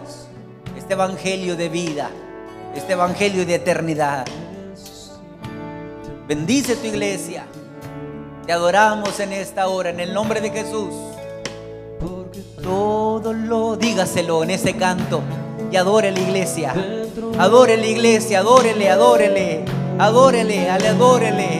este 0.76 0.92
evangelio 0.92 1.56
de 1.56 1.70
vida, 1.70 2.10
este 2.74 2.92
evangelio 2.92 3.46
de 3.46 3.54
eternidad. 3.54 4.26
Bendice 6.28 6.76
tu 6.76 6.88
iglesia. 6.88 7.46
Te 8.46 8.52
adoramos 8.52 9.18
en 9.18 9.32
esta 9.32 9.66
hora, 9.66 9.90
en 9.90 9.98
el 9.98 10.14
nombre 10.14 10.40
de 10.40 10.50
Jesús. 10.50 10.94
Porque 11.98 12.42
todo 12.62 13.32
lo, 13.32 13.74
dígaselo 13.74 14.44
en 14.44 14.50
ese 14.50 14.76
canto 14.76 15.20
y 15.72 15.74
adore 15.74 16.12
la 16.12 16.20
iglesia. 16.20 16.72
Adore 17.40 17.76
la 17.76 17.86
iglesia, 17.86 18.38
adórele, 18.38 18.88
adórele, 18.88 19.64
adórele, 19.98 20.70
adórele. 20.70 21.55